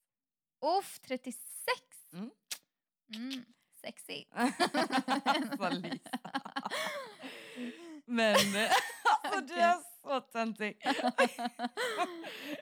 [0.79, 1.81] Uff, 36!
[2.13, 2.31] Mm.
[3.15, 3.45] Mm,
[3.81, 4.25] sexy.
[4.31, 6.19] alltså Lisa.
[8.05, 8.35] Men
[9.23, 10.81] alltså du är så töntig.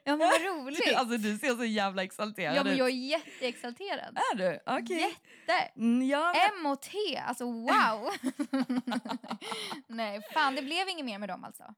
[0.04, 0.96] Ja men vad roligt.
[0.96, 4.18] Alltså du ser så jävla exalterad ja men jag är jätteexalterad.
[4.34, 4.60] Är du?
[4.66, 5.00] Okej.
[5.00, 5.72] Jätte!
[5.76, 8.10] Mm, Ja, men- M och T, alltså wow!
[9.88, 11.74] Nej, fan det blev inget mer med dem alltså.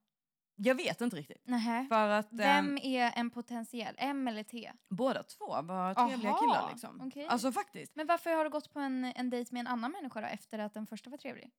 [0.55, 1.41] jag vet inte riktigt.
[1.47, 1.85] Nähä.
[1.89, 3.95] För att ehm, Vem är en potentiell?
[3.97, 4.71] M eller T?
[4.89, 7.01] båda två var trevliga Aha, killar liksom.
[7.07, 7.27] okej.
[7.27, 7.95] Alltså faktiskt.
[7.95, 10.59] Men varför har du gått på en, en dejt med en annan människa då efter
[10.59, 11.51] att den första var trevlig?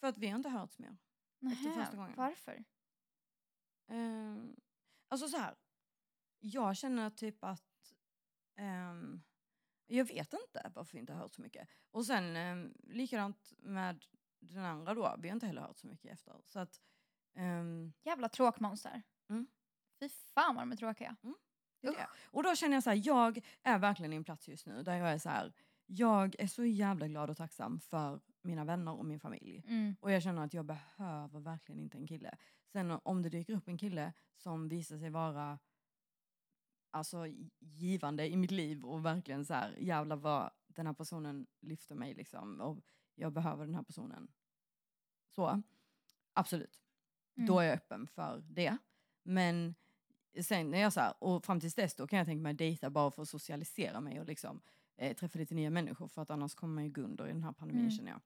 [0.00, 0.96] För att vi har inte hörts mer.
[1.52, 2.14] Efter Nähä, första gången.
[2.16, 2.64] Varför?
[3.90, 4.56] Ehm,
[5.08, 5.54] alltså så här.
[6.38, 7.94] Jag känner typ att...
[8.56, 9.22] ehm,
[9.86, 11.68] jag vet inte varför vi inte har hört så mycket.
[11.90, 14.04] Och sen um, likadant med
[14.40, 15.14] den andra då.
[15.18, 16.34] Vi har inte heller hört så mycket efter.
[16.46, 16.80] Så att...
[17.34, 19.02] ehm, Jävla tråkmonster.
[19.28, 19.46] Mm.
[20.00, 21.16] Fy fan vad de är tråkiga.
[21.80, 22.08] det är det.
[22.24, 24.96] Och då känner jag så här, jag är verkligen i en plats just nu där
[24.96, 25.52] jag är så här,
[25.86, 29.64] jag är så jävla glad och tacksam för mina vänner och min familj.
[29.66, 29.96] Mm.
[30.00, 32.36] Och jag känner att jag behöver verkligen inte en kille.
[32.72, 35.58] Sen om det dyker upp en kille som visar sig vara
[36.90, 37.26] alltså
[37.58, 42.14] givande i mitt liv och verkligen så här, jävlar vad den här personen lyfter mig
[42.14, 42.78] liksom och
[43.14, 44.28] jag behöver den här personen.
[45.34, 45.62] Så,
[46.32, 46.80] absolut.
[47.36, 47.46] Mm.
[47.46, 48.76] Då är jag öppen för det.
[49.22, 49.74] Men
[50.42, 52.58] sen när jag så här, och fram tills dess då kan jag tänka mig att
[52.58, 54.60] dejta bara för att socialisera mig och liksom
[54.96, 57.44] eh, träffa lite nya människor för att annars kommer man ju gå under i den
[57.44, 57.90] här pandemin Mm.
[57.90, 58.20] känner jag.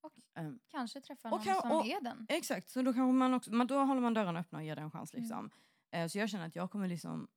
[0.00, 2.26] Och Ehm, kanske träffa någon kan- som och- är den.
[2.28, 4.82] Exakt, så då, kanske man också, man, då håller man dörrarna öppna och ger det
[4.82, 5.14] en chans.
[5.14, 5.22] Mm.
[5.22, 5.50] Liksom.
[5.90, 7.28] Eh, så jag känner att jag kommer liksom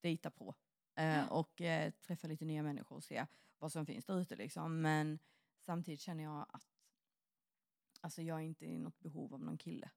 [0.00, 0.54] dejta på.
[0.94, 1.26] Eh, Ja.
[1.26, 3.26] och eh, träffa lite nya människor och se
[3.58, 4.80] vad som finns där ute liksom.
[4.80, 5.18] Men
[5.60, 6.66] samtidigt känner jag att
[8.00, 9.90] alltså, jag är inte i något behov av någon kille.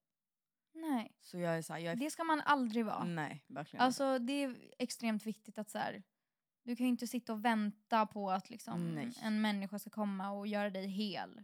[0.73, 3.03] Nej, Så jag är så här, jag är det ska man aldrig vara.
[3.03, 3.85] Nej, verkligen.
[3.85, 6.03] Alltså det är extremt viktigt att så här,
[6.63, 9.13] du kan ju inte sitta och vänta på att liksom, Nej.
[9.21, 11.43] en människa ska komma och göra dig hel.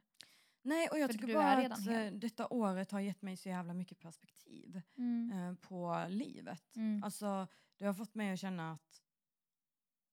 [0.64, 3.50] Nej, och jag för tycker bara att redan eh, detta året har gett mig så
[3.50, 5.32] jävla mycket perspektiv Mm.
[5.32, 6.76] eh, på livet.
[6.76, 7.04] Mm.
[7.04, 7.48] Alltså,
[7.78, 9.02] det har fått mig att känna att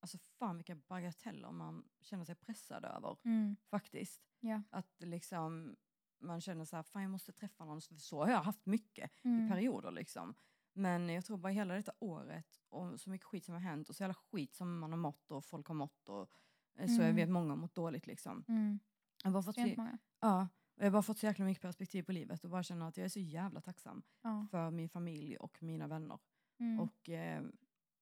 [0.01, 3.55] alltså fan vilka bagateller man känner sig pressad över Mm.
[3.69, 4.21] faktiskt.
[4.39, 4.61] Ja.
[4.69, 5.75] Att liksom
[6.21, 7.81] man känner så här, fan jag måste träffa någon.
[7.81, 9.49] Så har jag haft mycket i Mm.
[9.49, 10.35] perioder liksom.
[10.73, 13.95] Men jag tror bara hela detta året och så mycket skit som har hänt och
[13.95, 16.31] så jävla skit som man har mått och folk har mått och
[16.75, 17.15] eh, så jag Mm.
[17.15, 18.45] vet många har mått dåligt liksom.
[18.47, 18.79] Mm.
[19.23, 19.97] Jag har fått många.
[20.19, 22.97] ja, och jag har fått så jäkla mycket perspektiv på livet och bara känner att
[22.97, 24.47] jag är så jävla tacksam Ja.
[24.51, 26.19] för min familj och mina vänner.
[26.59, 26.79] Mm.
[26.79, 27.43] Och eh,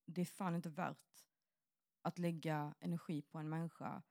[0.05, 1.25] det är fan inte värt
[2.01, 4.03] att lägga energi på en människa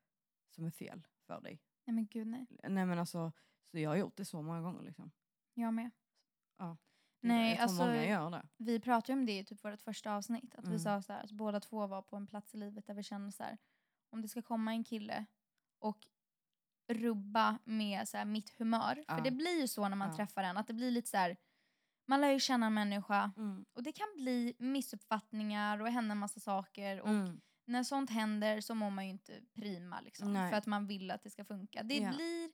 [0.50, 1.62] som är fel för dig.
[1.84, 2.46] Nej men gud nej.
[2.62, 3.32] Nej men alltså,
[3.70, 5.10] så jag har gjort det så många gånger liksom.
[5.54, 5.90] Jag med.
[7.20, 8.48] Det- Nej, jag tror alltså- många gör det.
[8.56, 10.54] Vi pratade om det i typ vårt första avsnitt.
[10.54, 10.78] Att vi Mm.
[10.78, 13.32] sa så här, att båda två var på en plats i livet där vi kände
[13.32, 13.58] så här.
[14.10, 15.26] Om det ska komma en kille
[15.78, 15.98] och
[16.88, 19.04] rubba med så här, mitt humör.
[19.08, 19.14] Ja.
[19.16, 20.16] För det blir ju så när man Ja.
[20.16, 20.56] träffar en.
[20.56, 21.36] Att det blir lite så här.
[22.08, 23.32] Man lär ju känna en människa.
[23.36, 23.64] Mm.
[23.72, 27.00] Och det kan bli missuppfattningar och hända en massa saker.
[27.00, 27.40] Och Mm.
[27.66, 30.32] när sånt händer så mår man ju inte prima liksom.
[30.32, 30.50] Nej.
[30.50, 31.82] För att man vill att det ska funka.
[31.82, 32.12] Det Ja.
[32.14, 32.50] blir,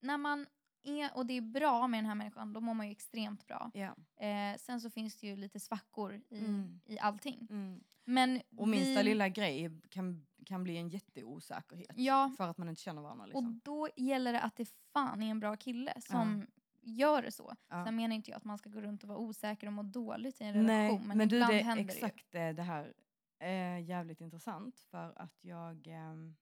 [0.00, 0.46] när man
[0.84, 3.70] är, och det är bra med den här människan, då mår man ju extremt bra.
[3.74, 3.96] Ja.
[4.26, 6.80] Eh, sen så finns det ju lite svackor i, Mm.
[6.84, 7.46] i allting.
[7.50, 7.80] Mm.
[8.04, 11.92] Men Och minsta vi, lilla grej kan, kan bli en jätteosäkerhet.
[11.96, 12.34] Ja.
[12.36, 13.22] För att man inte känner varandra.
[13.22, 13.60] Och Liksom.
[13.64, 16.46] då gäller det att det fan är en bra kille som
[16.80, 17.56] gör det så.
[17.68, 17.84] Ja.
[17.84, 20.40] Sen menar inte jag att man ska gå runt och vara osäker och må dåligt
[20.40, 21.08] i en Nej, relation.
[21.08, 22.92] Men, men du det är exakt eh, det här
[23.38, 26.36] är jävligt intressant för att jag, ehm,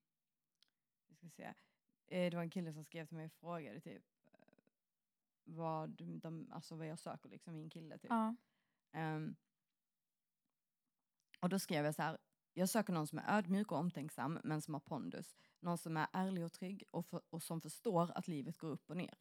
[1.08, 1.54] vi ska se,
[2.06, 4.38] eh, det var en kille som skrev till mig och frågade typ eh,
[5.44, 7.94] vad, de, alltså vad jag söker liksom i en kille.
[7.94, 8.10] det Typ.
[8.10, 8.36] Ja.
[8.92, 9.36] Ehm,
[11.40, 12.18] och då skrev jag så här,
[12.54, 15.36] jag söker någon som är ödmjuk och omtänksam men som har pondus.
[15.60, 18.90] Någon som är ärlig och trygg och, för, och som förstår att livet går upp
[18.90, 19.14] och ner.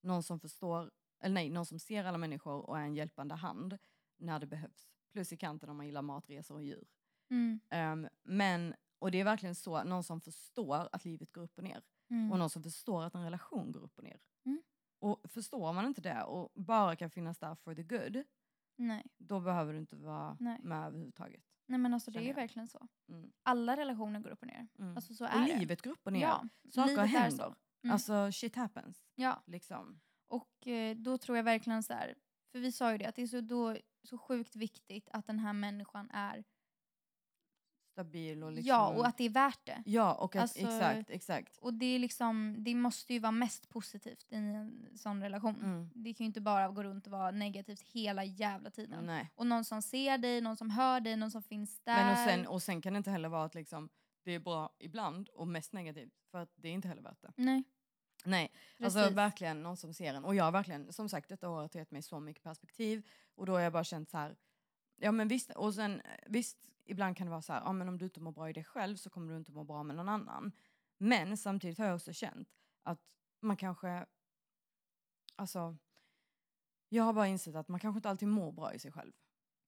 [0.00, 3.78] Någon som förstår, eller nej, någon som ser alla människor och är en hjälpande hand
[4.16, 4.88] när det behövs.
[5.12, 6.88] Plus i kanten om man gillar mat, resor och djur.
[7.30, 7.60] Mm.
[7.70, 11.64] Ehm, men, och det är verkligen så, någon som förstår att livet går upp och
[11.64, 11.82] ner.
[12.10, 12.32] Mm.
[12.32, 14.20] Och någon som förstår att en relation går upp och ner.
[14.44, 14.62] Mm.
[14.98, 18.24] Och förstår man inte det och bara kan finnas där for the good,
[18.76, 19.06] Nej.
[19.18, 20.60] då behöver du inte vara Nej.
[20.62, 21.53] med överhuvudtaget.
[21.66, 22.88] Nej men alltså det är ju verkligen så.
[23.08, 23.32] Mm.
[23.42, 24.68] Alla relationer går upp och ner.
[24.78, 24.96] Mm.
[24.96, 25.58] Alltså så och är det.
[25.58, 26.20] livet går upp och ner.
[26.22, 27.30] Ja, Saker händer.
[27.36, 27.54] så.
[27.82, 27.92] Mm.
[27.94, 29.04] Alltså shit happens.
[29.14, 30.00] Ja, Liksom.
[30.28, 32.14] och eh, då tror jag verkligen så här.
[32.52, 35.38] För vi sa ju det att det är så, då, så sjukt viktigt att den
[35.38, 36.44] här människan är.
[37.94, 38.68] Stabil och liksom.
[38.68, 39.82] Ja, och att det är värt det.
[39.86, 41.56] Ja, och att, Alltså- exakt, exakt.
[41.56, 45.56] Och det är liksom, det måste ju vara mest positivt i en sån relation.
[45.62, 45.90] Mm.
[45.94, 49.06] Det kan ju inte bara gå runt och vara negativt hela jävla tiden.
[49.06, 49.30] Nej.
[49.34, 52.04] Och någon som ser dig, någon som hör dig, någon som finns där.
[52.04, 53.88] Men och sen, och sen kan det inte heller vara att liksom,
[54.24, 56.14] det är bra ibland och mest negativt.
[56.30, 57.32] För att det är inte heller värt det.
[57.36, 57.62] Nej,
[58.24, 58.96] Nej, precis.
[58.96, 60.24] alltså verkligen någon som ser en.
[60.24, 63.06] Och jag har verkligen, som sagt detta året har gett mig så mycket perspektiv.
[63.34, 64.36] Och då har jag bara känt så här,
[64.96, 67.98] ja men visst, och sen visst, ibland kan det vara så här, ja men om
[67.98, 70.08] du inte mår bra i dig själv så kommer du inte må bra med någon
[70.08, 70.52] annan.
[70.98, 72.48] Men samtidigt har jag också känt
[72.82, 73.00] att
[73.40, 74.06] man kanske,
[75.36, 75.76] alltså,
[76.88, 79.12] jag har bara insett att man kanske inte alltid mår bra i sig själv.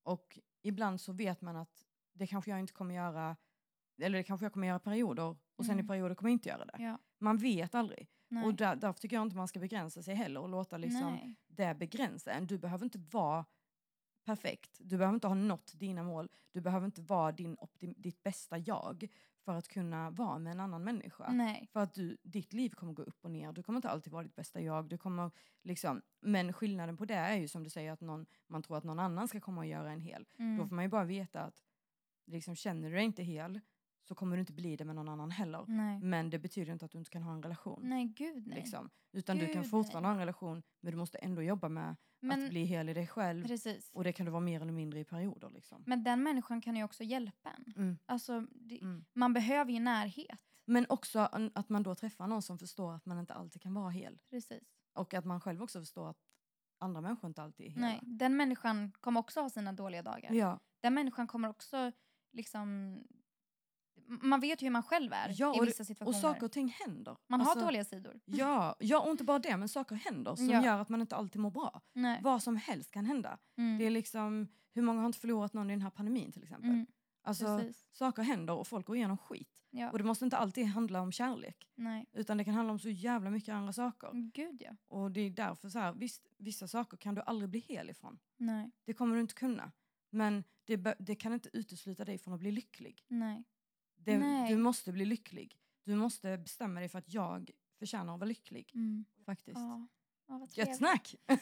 [0.02, 3.36] Och ibland så vet man att det kanske jag inte kommer göra,
[4.02, 5.86] eller det kanske jag kommer göra i perioder och sen i Mm.
[5.88, 6.82] perioder kommer jag inte göra det.
[6.82, 8.08] Ja, Man vet aldrig.
[8.28, 8.44] nej.
[8.44, 11.36] Och där, därför tycker jag inte man ska begränsa sig heller och låta liksom nej.
[11.46, 12.46] det begränsa en.
[12.46, 13.44] Du behöver inte vara
[14.26, 14.78] perfekt.
[14.80, 16.28] Du behöver inte ha nått dina mål.
[16.52, 17.56] Du behöver inte vara din
[17.96, 19.08] ditt bästa jag
[19.44, 21.32] för att kunna vara med en annan människa.
[21.32, 21.68] nej.
[21.72, 23.52] För att du, ditt liv kommer gå upp och ner.
[23.52, 24.88] Du kommer inte alltid vara ditt bästa jag.
[24.88, 25.30] Du kommer
[25.62, 28.84] liksom, men skillnaden på det är ju som du säger att någon, man tror att
[28.84, 30.26] någon annan ska komma och göra en hel.
[30.38, 30.58] Mm.
[30.58, 31.62] Då får man ju bara veta att
[32.26, 33.60] liksom, känner du dig inte hel
[34.08, 35.64] så kommer du inte bli det med någon annan heller.
[35.68, 36.00] nej.
[36.00, 37.80] Men det betyder inte att du inte kan ha en relation.
[37.84, 38.56] Nej, gud nej.
[38.58, 38.90] Liksom.
[39.12, 40.10] Utan du kan Gud, fortfarande nej.
[40.10, 43.06] ha en relation men du måste ändå jobba med Men att bli hel i dig
[43.06, 43.46] själv.
[43.46, 43.90] precis.
[43.92, 45.50] Och det kan du vara mer eller mindre i perioder.
[45.50, 45.82] Liksom.
[45.86, 47.72] Men den människan kan ju också hjälpa en.
[47.76, 47.98] Mm.
[48.06, 49.04] Alltså, det, Mm.
[49.12, 50.40] man behöver ju närhet.
[50.64, 51.18] Men också
[51.54, 54.18] att man då träffar någon som förstår att man inte alltid kan vara hel.
[54.30, 54.62] Precis.
[54.94, 56.18] Och att man själv också förstår att
[56.78, 57.86] andra människor inte alltid är hela.
[57.86, 60.32] Nej, den människan kommer också ha sina dåliga dagar.
[60.32, 61.92] Ja, Den människan kommer också
[62.32, 62.98] liksom...
[64.08, 66.18] Man vet ju hur man själv är Ja, i och- vissa och situationer.
[66.18, 67.16] saker och ting händer.
[67.26, 68.20] man har Alltså, dåliga sidor.
[68.24, 70.64] Ja, ja, och inte bara det, men saker händer som Ja.
[70.64, 71.80] gör att man inte alltid mår bra.
[71.92, 72.20] Nej.
[72.22, 73.38] Vad som helst kan hända.
[73.56, 73.78] Mm.
[73.78, 76.70] Det är liksom, hur många har inte förlorat någon i den här pandemin till exempel?
[76.70, 76.86] Mm.
[77.22, 77.86] Alltså, Precis.
[77.92, 79.62] saker händer och folk går igenom skit.
[79.70, 79.90] Ja.
[79.90, 81.68] Och det måste inte alltid handla om kärlek.
[81.74, 82.06] Nej.
[82.12, 84.10] Utan det kan handla om så jävla mycket andra saker.
[84.34, 84.76] Gud ja.
[84.88, 88.18] Och det är därför så här, visst, vissa saker kan du aldrig bli hel ifrån.
[88.36, 88.70] Nej.
[88.84, 89.72] Det kommer du inte kunna.
[90.10, 93.04] Men det, det kan inte utesluta dig från att bli lycklig.
[93.08, 93.44] Nej.
[94.06, 94.48] Det, Nej.
[94.50, 95.58] du måste bli lycklig.
[95.84, 98.70] Du måste bestämma dig för att jag förtjänar att vara lycklig.
[98.74, 99.04] Mm.
[99.24, 99.58] Faktiskt.
[99.58, 99.86] Ja.
[100.28, 101.14] Ja, Gött snack!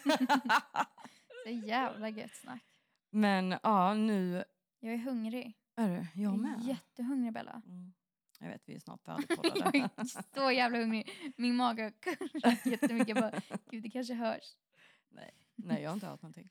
[1.44, 2.62] Så jävla gött snack.
[3.10, 4.44] Men ja, nu
[4.80, 5.52] Jag är hungrig.
[5.76, 6.60] är det jag med.
[6.62, 7.62] jättehungrig Bella.
[7.66, 7.92] Mm.
[8.40, 9.78] Jag vet, vi är snart jag färdigpoddade.
[9.78, 11.10] är så jävla hungrig.
[11.36, 13.08] Min mage har kurrat jättemycket.
[13.08, 13.40] Jag bara,
[13.70, 14.56] Gud, det kanske hörs.
[15.56, 16.50] Nej, jag har inte hört någonting.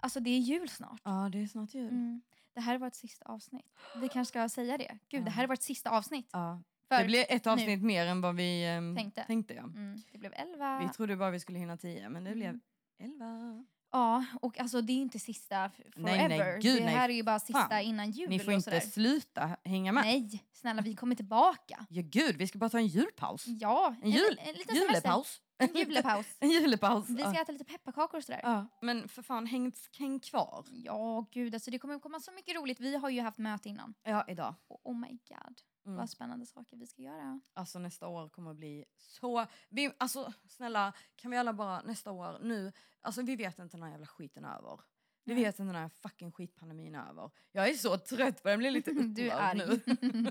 [0.00, 1.00] Alltså det är jul snart.
[1.04, 1.88] Ja, det är snart jul.
[1.88, 2.22] Mm.
[2.54, 3.66] Det här är vårt sista avsnitt.
[4.00, 4.98] Vi kanske ska säga det.
[5.08, 5.44] Gud, det här Ja.
[5.44, 6.28] är vårt sista avsnitt.
[6.32, 6.62] Ja.
[6.88, 9.24] Det blir ett avsnitt mer än vad vi ehm, Tänkte.
[9.26, 9.62] tänkte ja.
[9.62, 10.78] mm, det blev elva.
[10.78, 12.60] Vi trodde bara vi skulle hinna tio, men det blev Mm.
[12.98, 13.64] elva.
[13.92, 16.44] Ja, och alltså det är inte sista f- Nej, forever.
[16.52, 16.94] nej, gud, det nej.
[16.94, 17.80] här är ju bara sista Fan.
[17.82, 18.80] innan jul Ni får inte sådär.
[18.80, 20.04] sluta hänga med.
[20.04, 21.86] Nej, snälla vi kommer tillbaka.
[21.88, 23.44] Ja, gud, vi ska bara ta en julpaus.
[23.46, 25.08] Ja, En jul- en liten semester.
[25.08, 25.40] Julepaus.
[25.58, 26.26] En julepaus.
[26.40, 27.08] en julepaus.
[27.08, 27.42] Vi ska ja.
[27.42, 28.40] äta lite pepparkakor och sådär.
[28.42, 28.66] ja.
[28.82, 30.64] Men för fan, häng, häng kvar.
[30.70, 32.80] Ja, gud alltså det kommer komma så mycket roligt.
[32.80, 33.94] Vi har ju haft möte innan.
[34.04, 34.54] Ja, idag.
[34.68, 35.58] Och oh my god,
[35.88, 35.98] Mm.
[35.98, 37.40] vad spännande saker vi ska göra.
[37.54, 39.46] Alltså nästa år kommer att bli så...
[39.68, 42.72] Vi, alltså snälla, kan vi alla bara nästa år nu...
[43.00, 44.80] Alltså vi vet inte när den jävla skiten är över.
[45.24, 45.44] Vi Nej.
[45.44, 47.30] vet inte när fucking skitpandemin är över.
[47.52, 49.58] Jag är så trött på den, blir lite upprörd Du är arg.
[49.58, 49.76] nu.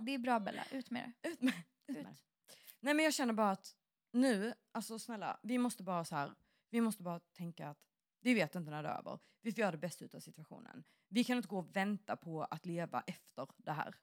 [0.00, 1.28] det är bra Bella, ut med det.
[1.28, 1.54] Ut med,
[1.86, 2.16] ut med.
[2.80, 3.76] Nej men jag känner bara att
[4.12, 6.34] nu, alltså snälla, vi måste bara så här,
[6.70, 7.78] vi måste bara tänka att
[8.20, 9.18] vi vet inte när det är över.
[9.42, 10.84] Vi får göra det bästa av situationen.
[11.08, 13.94] Vi kan inte gå och vänta på att leva efter det här.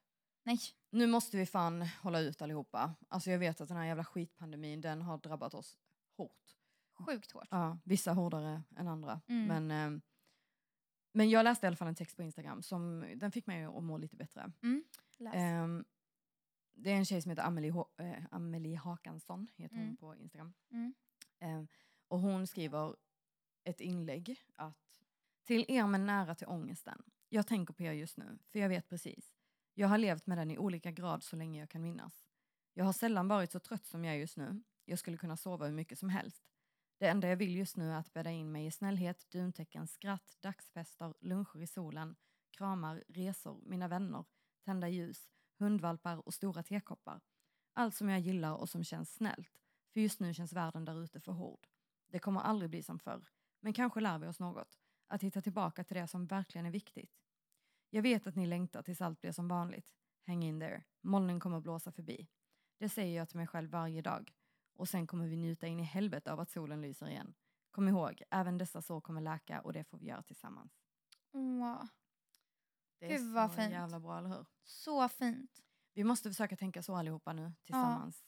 [0.46, 0.58] Nej,
[0.90, 2.94] Nu måste vi fan hålla ut allihopa.
[3.08, 5.78] Alltså jag vet att den här jävla skitpandemin den har drabbat oss
[6.16, 6.56] hårt.
[6.98, 7.48] sjukt hårt.
[7.50, 9.20] Ja, vissa hårdare än andra.
[9.28, 9.46] Mm.
[9.46, 10.00] Men, ehm,
[11.12, 13.82] men jag läste i alla fall en text på Instagram som den fick mig att
[13.84, 14.52] må lite bättre.
[15.18, 15.34] Läs.
[15.34, 15.84] Ehm,
[16.74, 19.96] det är en tjej som heter Amelie, H- eh, Amelie Hakansson heter hon Mm.
[19.96, 20.52] på Instagram.
[20.70, 20.94] Mm.
[21.38, 21.68] Ehm,
[22.08, 22.96] och hon skriver
[23.64, 25.02] ett inlägg att
[25.44, 27.02] till er med nära till ångesten.
[27.28, 29.32] Jag tänker på er just nu, för jag vet precis.
[29.78, 32.24] Jag har levt med den i olika grad så länge jag kan minnas.
[32.74, 34.62] Jag har sällan varit så trött som jag är just nu.
[34.84, 36.42] Jag skulle kunna sova hur mycket som helst.
[36.98, 40.36] Det enda jag vill just nu är att bädda in mig i snällhet, duntäcken, skratt,
[40.40, 42.16] dagsfester, luncher i solen,
[42.50, 44.24] kramar, resor, mina vänner,
[44.64, 47.20] tända ljus, hundvalpar och stora tekoppar.
[47.72, 49.60] Allt som jag gillar och som känns snällt.
[49.92, 51.66] För just nu känns världen där ute för hård.
[52.06, 53.28] Det kommer aldrig bli som förr.
[53.60, 54.78] Men kanske lär vi oss något.
[55.06, 57.25] Att hitta tillbaka till det som verkligen är viktigt.
[57.90, 59.94] Jag vet att ni längtar tills allt blir som vanligt.
[60.26, 60.82] Hang in there.
[61.02, 62.28] Molnen kommer blåsa förbi.
[62.78, 64.32] Det säger jag till mig själv varje dag.
[64.74, 67.34] Och sen kommer vi njuta in i helvete av att solen lyser igen.
[67.70, 70.72] Kom ihåg, även dessa sår kommer läka och det får vi göra tillsammans.
[71.32, 71.84] Åh,
[72.98, 73.70] Det Gud, vad så fint.
[73.72, 74.46] jävla bra, eller hur?
[74.62, 75.62] så fint.
[75.94, 78.24] Vi måste försöka tänka så allihopa nu tillsammans.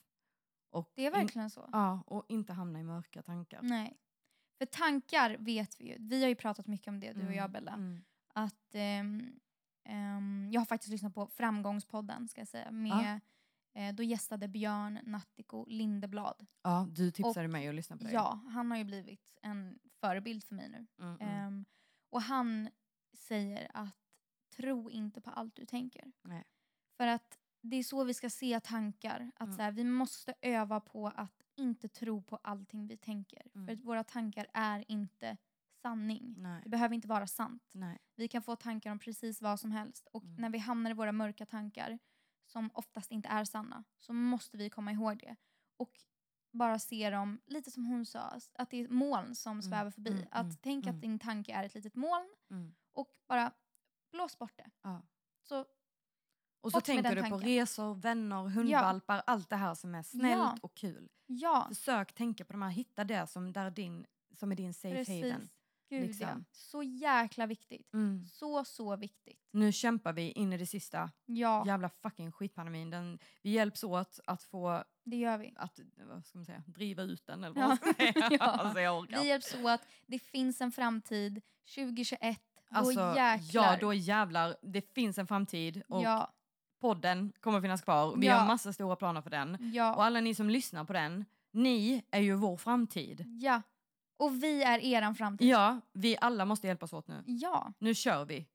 [0.71, 1.69] Och Det är verkligen så.
[1.73, 3.63] Ja, och inte hamna i mörka tankar.
[3.63, 4.01] Nej.
[4.59, 5.97] För tankar vet vi ju.
[6.01, 7.73] Vi har ju pratat mycket om det, du och jag Bella.
[7.73, 8.05] Mm.
[8.35, 9.41] Att ehm,
[9.89, 12.71] ehm, jag har faktiskt lyssnat på Framgångspodden ska jag säga.
[12.71, 13.21] Med,
[13.75, 16.47] eh, då gästade Björn Nattiko Lindeblad.
[16.63, 18.11] Ja, du tipsade mig att lyssna på det.
[18.11, 20.87] Ja, han har ju blivit en förebild för mig nu.
[21.05, 21.29] Mm, mm.
[21.47, 21.65] Ehm,
[22.11, 22.69] och han
[23.13, 23.97] säger att
[24.57, 26.13] tro inte på allt du tänker.
[26.23, 26.45] Nej.
[26.97, 29.31] För att det är så vi ska se tankar.
[29.37, 29.57] Att Mm.
[29.57, 33.47] så här, vi måste öva på att inte tro på allting vi tänker.
[33.55, 33.67] Mm.
[33.67, 35.37] För att våra tankar är inte
[35.89, 36.35] sanning.
[36.39, 36.61] Nej.
[36.63, 37.71] Det behöver inte vara sant.
[37.75, 37.99] Nej.
[38.17, 40.09] Vi kan få tankar om precis vad som helst.
[40.13, 40.35] Och Mm.
[40.41, 41.99] när vi hamnar i våra mörka tankar,
[42.47, 45.37] som oftast inte är sanna, så måste vi komma ihåg det.
[45.77, 45.93] Och
[46.53, 50.11] bara se dem, lite som hon sa, att det är moln som svävar förbi.
[50.11, 50.95] mm, att mm, tänk mm.
[50.97, 52.75] att din tanke är ett litet moln Mm.
[52.93, 53.53] och bara
[54.13, 54.71] blås bort det.
[54.83, 55.03] Ja.
[55.43, 55.65] Så
[56.61, 57.49] Och så tänker du på tanken.
[57.49, 60.57] resor, vänner, hundvalpar, allt det här som är snällt Ja.
[60.63, 61.09] och kul.
[61.27, 65.13] ja, Försök tänka på de här, hitta det som, där din, som är din safe
[65.15, 65.49] haven.
[65.89, 66.29] Gud liksom.
[66.29, 66.45] ja.
[66.53, 67.93] Så jäkla viktigt.
[67.95, 68.27] Mm.
[68.27, 69.41] Så, så viktigt.
[69.51, 71.11] Nu kämpar vi in i det sista.
[71.27, 72.91] Ja, Jävla fucking skitpandemin.
[72.91, 75.53] Den, vi hjälps åt att få, det gör vi.
[75.57, 78.13] att, vad ska man säga, driva ut den eller vad man ska säga.
[78.31, 78.39] Ja.
[78.47, 79.21] alltså jag orkar.
[79.23, 79.81] Vi hjälps åt.
[80.07, 81.43] Det finns en framtid.
[81.75, 82.41] 2021.
[82.71, 83.65] Alltså, då jäklar.
[83.65, 84.57] ja, då jävlar.
[84.63, 86.35] Det finns en framtid och ja,
[86.81, 88.17] podden kommer finnas kvar.
[88.17, 88.35] Vi Ja.
[88.35, 89.55] har massa stora planer för den.
[89.55, 93.25] Och ja, alla ni som lyssnar på den, ni är ju vår framtid.
[93.41, 93.63] ja.
[94.19, 95.49] Och vi är er framtid.
[95.49, 97.23] Ja, vi alla måste hjälpas åt nu.
[97.27, 97.73] Ja.
[97.79, 98.47] Nu kör vi.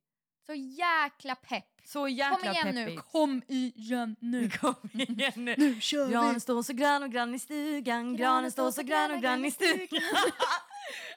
[0.46, 1.66] Så jäkla pepp.
[1.86, 2.96] Så jäkla kom igen peppigt.
[2.96, 4.50] nu, kom igen nu.
[4.60, 5.56] Kom igen nu.
[5.58, 6.40] nu kör granen vi.
[6.40, 10.02] står så grön och grann i stugan, granen står så grön och grann i stugan.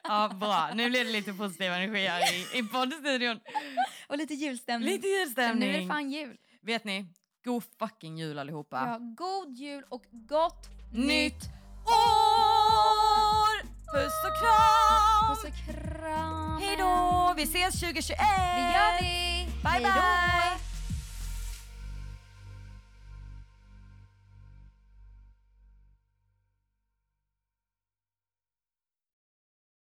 [0.02, 0.70] ja, bra.
[0.74, 3.40] Nu blev det lite positiv energi här i, i poddstudion.
[4.08, 4.90] Och lite julstämning.
[4.90, 5.58] Lite julstämning.
[5.58, 6.36] Men nu är det fan jul.
[6.62, 7.06] Vet ni,
[7.44, 8.76] god fucking jul allihopa.
[8.76, 11.44] Ja, god jul och gott nytt
[11.86, 13.15] år!
[13.92, 15.28] Puss och kram!
[15.28, 16.58] Puss och kram!
[16.60, 17.34] Hejdå!
[17.36, 18.18] Vi ses 2021!
[18.18, 19.46] Det gör vi!
[19.62, 19.88] Bye Hejdå.
[19.88, 20.65] bye!